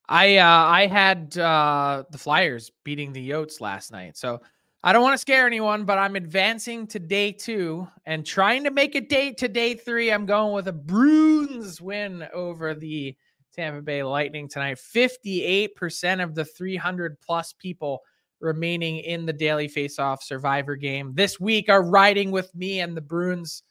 I 0.09 0.39
uh, 0.39 0.47
I 0.47 0.87
had 0.87 1.37
uh, 1.37 2.05
the 2.11 2.19
Flyers 2.19 2.73
beating 2.83 3.13
the 3.13 3.31
Yotes 3.31 3.61
last 3.61 3.93
night. 3.93 4.17
So 4.17 4.41
I 4.83 4.93
don't 4.93 5.03
want 5.03 5.15
to 5.15 5.19
scare 5.19 5.47
anyone, 5.47 5.85
but 5.85 5.99
I'm 5.99 6.15
advancing 6.15 6.87
to 6.89 7.01
day 7.01 7.33
two 7.33 7.89
and 8.07 8.25
trying 8.25 8.65
to 8.65 8.71
make 8.71 8.95
a 8.95 9.01
date 9.01 9.39
to 9.39 9.49
day 9.49 9.75
three. 9.75 10.13
I'm 10.13 10.25
going 10.25 10.55
with 10.55 10.69
a 10.69 10.73
Bruins 10.73 11.81
win 11.81 12.27
over 12.33 12.75
the 12.75 13.17
Tampa 13.55 13.83
Bay 13.83 14.05
Lightning 14.05 14.49
tonight. 14.49 14.79
58% 14.79 16.23
of 16.23 16.37
the 16.37 16.45
300 16.45 17.21
plus 17.21 17.53
people 17.53 18.03
remaining 18.41 18.99
in 18.99 19.27
the 19.27 19.33
daily 19.33 19.69
faceoff 19.69 20.23
survivor 20.23 20.77
game 20.77 21.13
this 21.13 21.41
week 21.41 21.69
are 21.69 21.83
riding 21.83 22.31
with 22.31 22.55
me 22.55 22.79
and 22.79 22.97
the 22.97 23.01
Bruins. 23.01 23.65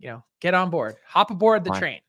You 0.00 0.10
know, 0.10 0.24
get 0.40 0.54
on 0.54 0.70
board, 0.70 0.96
hop 1.06 1.30
aboard 1.30 1.62
the 1.62 1.70
train. 1.70 2.00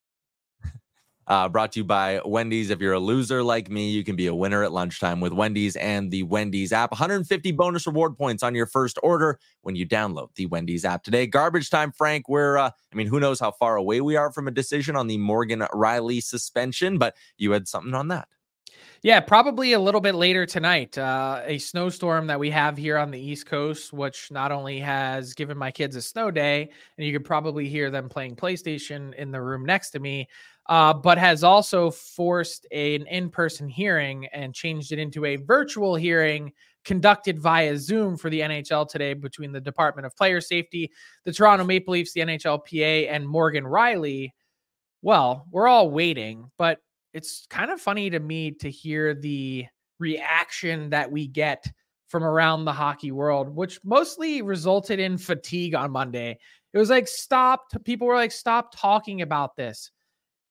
Uh, 1.28 1.50
brought 1.50 1.74
to 1.74 1.82
you 1.82 1.84
by 1.84 2.22
Wendy's. 2.24 2.70
If 2.70 2.80
you're 2.80 2.94
a 2.94 3.00
loser 3.00 3.44
like 3.44 3.70
me, 3.70 3.90
you 3.90 4.04
can 4.04 4.16
be 4.16 4.28
a 4.28 4.36
winner 4.36 4.64
at 4.64 4.72
lunchtime 4.72 5.20
with 5.20 5.34
Wendy's 5.34 5.76
and 5.76 6.10
the 6.10 6.24
Wendy's 6.24 6.72
app. 6.72 6.92
150 6.92 7.52
bonus 7.52 7.86
reward 7.86 8.18
points 8.18 8.44
on 8.44 8.56
your 8.56 8.66
first 8.66 8.98
order 9.04 9.38
when 9.62 9.76
you 9.76 9.86
download 9.86 10.30
the 10.36 10.46
Wendy's 10.46 10.86
app 10.86 11.04
today. 11.04 11.28
Garbage 11.28 11.70
time, 11.70 11.92
Frank. 11.92 12.30
We're, 12.30 12.58
uh, 12.58 12.70
I 12.70 12.96
mean, 12.96 13.08
who 13.08 13.20
knows 13.20 13.42
how 13.42 13.52
far 13.52 13.76
away 13.76 14.00
we 14.00 14.16
are 14.16 14.32
from 14.32 14.48
a 14.48 14.52
decision 14.52 14.96
on 14.96 15.08
the 15.08 15.18
Morgan 15.18 15.60
Rielly 15.74 16.24
suspension, 16.24 16.98
but 16.98 17.16
you 17.38 17.52
had 17.52 17.68
something 17.68 17.94
on 17.94 18.08
that. 18.08 18.30
Yeah, 19.04 19.20
probably 19.20 19.74
a 19.74 19.80
little 19.80 20.02
bit 20.02 20.16
later 20.16 20.46
tonight. 20.46 20.98
Uh, 20.98 21.42
a 21.46 21.60
snowstorm 21.60 22.28
that 22.28 22.40
we 22.40 22.50
have 22.50 22.78
here 22.78 22.98
on 22.98 23.12
the 23.12 23.20
East 23.20 23.46
Coast, 23.46 23.94
which 23.94 24.32
not 24.32 24.52
only 24.52 24.80
has 24.80 25.34
given 25.34 25.58
my 25.58 25.70
kids 25.70 25.96
a 25.96 26.02
snow 26.02 26.32
day, 26.32 26.70
and 26.98 27.06
you 27.06 27.14
could 27.14 27.26
probably 27.26 27.70
hear 27.70 27.92
them 27.92 28.10
playing 28.10 28.36
PlayStation 28.36 29.14
in 29.14 29.32
the 29.32 29.42
room 29.42 29.66
next 29.66 29.92
to 29.92 30.00
me, 30.00 30.28
uh, 30.70 30.94
but 30.94 31.18
has 31.18 31.44
also 31.44 31.92
forced 31.92 32.68
a, 32.72 32.96
an 32.96 33.08
in 33.08 33.30
person 33.30 33.68
hearing 33.68 34.26
and 34.28 34.54
changed 34.54 34.92
it 34.92 35.00
into 35.00 35.26
a 35.26 35.38
virtual 35.38 35.96
hearing 35.96 36.52
conducted 36.84 37.38
via 37.40 37.78
Zoom 37.78 38.16
for 38.18 38.30
the 38.30 38.40
NHL 38.40 38.88
today 38.88 39.14
between 39.14 39.52
the 39.52 39.60
Department 39.60 40.06
of 40.06 40.16
Player 40.16 40.40
Safety, 40.40 40.90
the 41.26 41.34
Toronto 41.34 41.66
Maple 41.66 41.92
Leafs, 41.92 42.14
the 42.14 42.22
NHLPA, 42.22 43.12
and 43.12 43.28
Morgan 43.28 43.66
Rielly. 43.66 44.32
Well, 45.02 45.46
we're 45.52 45.68
all 45.68 45.92
waiting, 45.92 46.50
but 46.58 46.80
it's 47.14 47.46
kind 47.50 47.72
of 47.72 47.82
funny 47.82 48.10
to 48.10 48.20
me 48.20 48.52
to 48.52 48.70
hear 48.70 49.14
the 49.14 49.66
reaction 50.00 50.90
that 50.92 51.12
we 51.12 51.28
get 51.28 51.70
from 52.08 52.24
around 52.24 52.64
the 52.64 52.72
hockey 52.72 53.12
world, 53.12 53.54
which 53.54 53.80
mostly 53.84 54.42
resulted 54.42 55.00
in 55.00 55.18
fatigue 55.18 55.76
on 55.76 55.92
Monday. 55.92 56.40
It 56.74 56.78
was 56.78 56.90
like, 56.90 57.08
stop. 57.08 57.66
People 57.84 58.08
were 58.08 58.16
like, 58.16 58.32
stop 58.32 58.74
talking 58.74 59.22
about 59.22 59.56
this. 59.56 59.92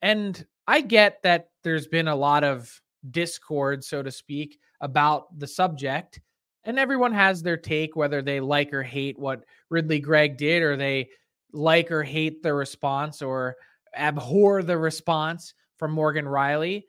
And 0.06 0.46
I 0.68 0.82
get 0.82 1.20
that 1.24 1.48
there's 1.64 1.88
been 1.88 2.06
a 2.06 2.14
lot 2.14 2.44
of 2.44 2.80
discord, 3.10 3.82
so 3.82 4.04
to 4.04 4.12
speak, 4.12 4.56
about 4.80 5.36
the 5.36 5.48
subject. 5.48 6.20
And 6.62 6.78
everyone 6.78 7.10
has 7.10 7.42
their 7.42 7.56
take, 7.56 7.96
whether 7.96 8.22
they 8.22 8.38
like 8.38 8.72
or 8.72 8.84
hate 8.84 9.18
what 9.18 9.44
Ridley 9.68 9.98
Greig 9.98 10.36
did, 10.36 10.62
or 10.62 10.76
they 10.76 11.08
like 11.52 11.90
or 11.90 12.04
hate 12.04 12.40
the 12.40 12.54
response, 12.54 13.20
or 13.20 13.56
abhor 13.96 14.62
the 14.62 14.78
response 14.78 15.54
from 15.76 15.90
Morgan 15.90 16.26
Rielly. 16.26 16.84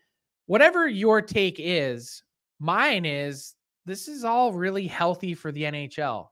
Whatever 0.45 0.87
your 0.87 1.19
take 1.19 1.55
is, 1.57 2.21
mine 2.59 3.03
is 3.03 3.55
this 3.87 4.07
is 4.07 4.25
all 4.25 4.53
really 4.53 4.85
healthy 4.85 5.33
for 5.33 5.51
the 5.51 5.63
NHL. 5.63 6.27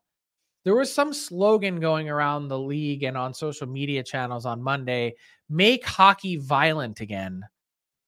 There 0.65 0.75
was 0.75 0.91
some 0.91 1.13
slogan 1.13 1.79
going 1.79 2.09
around 2.09 2.47
the 2.47 2.59
league 2.59 3.03
and 3.03 3.15
on 3.15 3.35
social 3.35 3.67
media 3.67 4.03
channels 4.03 4.47
on 4.47 4.63
Monday 4.63 5.15
make 5.47 5.85
hockey 5.85 6.37
violent 6.37 7.01
again. 7.01 7.45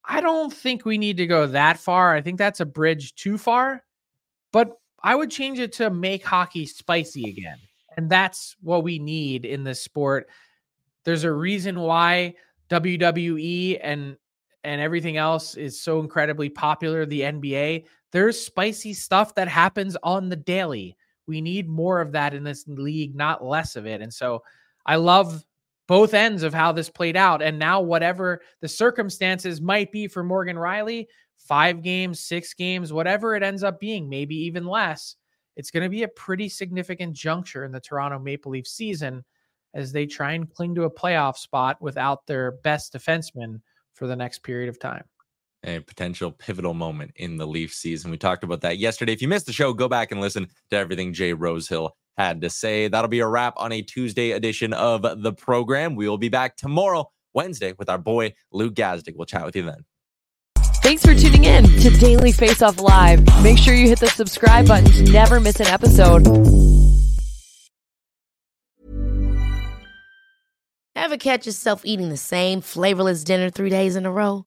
I 0.04 0.22
don't 0.22 0.52
think 0.52 0.84
we 0.84 0.98
need 0.98 1.18
to 1.18 1.28
go 1.28 1.46
that 1.46 1.78
far. 1.78 2.16
I 2.16 2.22
think 2.22 2.40
that's 2.40 2.60
a 2.60 2.66
bridge 2.66 3.14
too 3.14 3.38
far, 3.38 3.84
but 4.52 4.74
I 5.04 5.14
would 5.14 5.30
change 5.30 5.60
it 5.60 5.72
to 5.74 5.92
make 5.92 6.26
hockey 6.26 6.66
spicy 6.66 7.30
again. 7.30 7.60
And 7.96 8.10
that's 8.10 8.56
what 8.62 8.84
we 8.84 8.98
need 8.98 9.46
in 9.46 9.64
this 9.64 9.84
sport. 9.84 10.28
There's 11.04 11.26
a 11.26 11.32
reason 11.32 11.80
why 11.80 12.34
WWE 12.70 13.80
and 13.82 14.18
and 14.64 14.82
everything 14.82 15.18
else 15.18 15.56
is 15.56 15.80
so 15.80 16.00
incredibly 16.00 16.50
popular, 16.50 17.06
the 17.06 17.22
NBA. 17.22 17.86
There's 18.12 18.44
spicy 18.44 18.94
stuff 18.96 19.36
that 19.36 19.48
happens 19.48 19.96
on 20.04 20.30
the 20.30 20.36
daily. 20.36 20.98
We 21.28 21.42
need 21.42 21.68
more 21.68 22.02
of 22.02 22.14
that 22.14 22.34
in 22.34 22.44
this 22.44 22.66
league, 22.68 23.16
not 23.16 23.44
less 23.44 23.76
of 23.76 23.86
it. 23.86 24.02
And 24.02 24.14
so 24.14 24.44
I 24.86 24.96
love 24.96 25.44
both 25.88 26.14
ends 26.14 26.44
of 26.44 26.54
how 26.54 26.72
this 26.72 26.90
played 26.90 27.18
out. 27.18 27.42
And 27.42 27.60
now, 27.60 27.82
whatever 27.82 28.42
the 28.62 28.68
circumstances 28.68 29.62
might 29.62 29.92
be 29.92 30.08
for 30.08 30.24
Morgan 30.24 30.58
Rielly, 30.58 31.08
five 31.38 31.82
games, 31.82 32.20
six 32.20 32.54
games, 32.54 32.92
whatever 32.92 33.36
it 33.36 33.44
ends 33.44 33.64
up 33.64 33.80
being, 33.80 34.10
maybe 34.10 34.36
even 34.36 34.66
less, 34.66 35.16
it's 35.56 35.72
going 35.72 35.84
to 35.84 35.90
be 35.90 36.04
a 36.04 36.10
pretty 36.10 36.50
significant 36.50 37.14
juncture 37.14 37.64
in 37.64 37.72
the 37.72 37.80
Toronto 37.80 38.20
Maple 38.20 38.52
Leaf 38.52 38.68
season 38.68 39.24
as 39.74 39.92
they 39.92 40.06
try 40.06 40.34
and 40.34 40.52
cling 40.54 40.76
to 40.76 40.84
a 40.84 40.92
playoff 40.92 41.38
spot 41.38 41.82
without 41.82 42.26
their 42.28 42.54
best 42.64 42.94
defenseman 42.94 43.62
for 43.94 44.08
the 44.08 44.16
next 44.16 44.40
period 44.44 44.70
of 44.70 44.80
time. 44.80 45.04
A 45.64 45.80
potential 45.80 46.32
pivotal 46.32 46.74
moment 46.74 47.12
in 47.16 47.38
the 47.38 47.48
Leaf 47.48 47.74
season. 47.74 48.12
We 48.12 48.18
talked 48.18 48.44
about 48.44 48.62
that 48.62 48.78
yesterday. 48.78 49.14
If 49.14 49.22
you 49.22 49.28
missed 49.28 49.48
the 49.48 49.54
show, 49.54 49.74
go 49.74 49.90
back 49.90 50.12
and 50.12 50.22
listen 50.22 50.48
to 50.70 50.78
everything 50.78 51.14
Jay 51.14 51.34
Rosehill 51.34 51.96
had 52.18 52.42
to 52.42 52.50
say. 52.50 52.88
That'll 52.88 53.10
be 53.10 53.20
a 53.20 53.28
wrap 53.28 53.56
on 53.58 53.72
a 53.72 53.82
Tuesday 53.82 54.32
edition 54.32 54.74
of 54.74 55.02
the 55.22 55.34
program. 55.34 55.96
We 55.96 56.08
will 56.08 56.18
be 56.18 56.30
back 56.30 56.58
tomorrow, 56.58 57.12
Wednesday, 57.34 57.74
with 57.78 57.90
our 57.90 57.98
boy 57.98 58.34
Luke 58.52 58.76
Gazdic. 58.76 59.16
We'll 59.16 59.26
chat 59.26 59.46
with 59.46 59.56
you 59.56 59.64
then. 59.64 59.86
Thanks 60.88 61.06
for 61.06 61.14
tuning 61.14 61.44
in 61.44 61.66
to 61.66 61.90
Daily 62.00 62.32
Face 62.32 62.62
Off 62.62 62.80
Live. 62.80 63.22
Make 63.44 63.58
sure 63.58 63.74
you 63.74 63.90
hit 63.90 64.00
the 64.00 64.08
subscribe 64.08 64.68
button 64.68 64.90
to 64.92 65.12
never 65.12 65.40
miss 65.40 65.60
an 65.60 65.68
episode. 65.68 66.26
Ever 70.96 71.18
catch 71.18 71.46
yourself 71.46 71.86
eating 71.86 72.10
the 72.10 72.18
same 72.18 72.62
flavorless 72.62 73.24
dinner 73.24 73.50
three 73.50 73.70
days 73.70 73.96
in 73.96 74.06
a 74.06 74.12
row? 74.12 74.47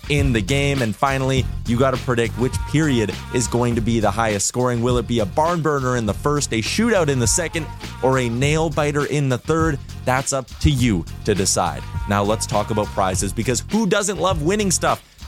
in 0.11 0.33
the 0.33 0.41
game. 0.41 0.81
And 0.81 0.95
finally, 0.95 1.45
you 1.65 1.79
got 1.79 1.95
to 1.95 1.97
predict 2.01 2.37
which 2.37 2.53
period 2.69 3.15
is 3.33 3.47
going 3.47 3.73
to 3.75 3.81
be 3.81 3.99
the 3.99 4.11
highest 4.11 4.45
scoring. 4.45 4.83
Will 4.83 4.97
it 4.97 5.07
be 5.07 5.19
a 5.19 5.25
barn 5.25 5.61
burner 5.61 5.97
in 5.97 6.05
the 6.05 6.13
first, 6.13 6.53
a 6.53 6.61
shootout 6.61 7.07
in 7.07 7.17
the 7.17 7.27
second, 7.27 7.65
or 8.03 8.19
a 8.19 8.29
nail 8.29 8.69
biter 8.69 9.05
in 9.05 9.29
the 9.29 9.37
third? 9.37 9.79
That's 10.05 10.33
up 10.33 10.47
to 10.59 10.69
you 10.69 11.05
to 11.25 11.33
decide. 11.33 11.81
Now 12.09 12.23
let's 12.23 12.45
talk 12.45 12.71
about 12.71 12.87
prizes 12.87 13.31
because 13.31 13.63
who 13.71 13.87
doesn't 13.87 14.17
love 14.17 14.43
winning 14.43 14.69
stuff? 14.69 15.03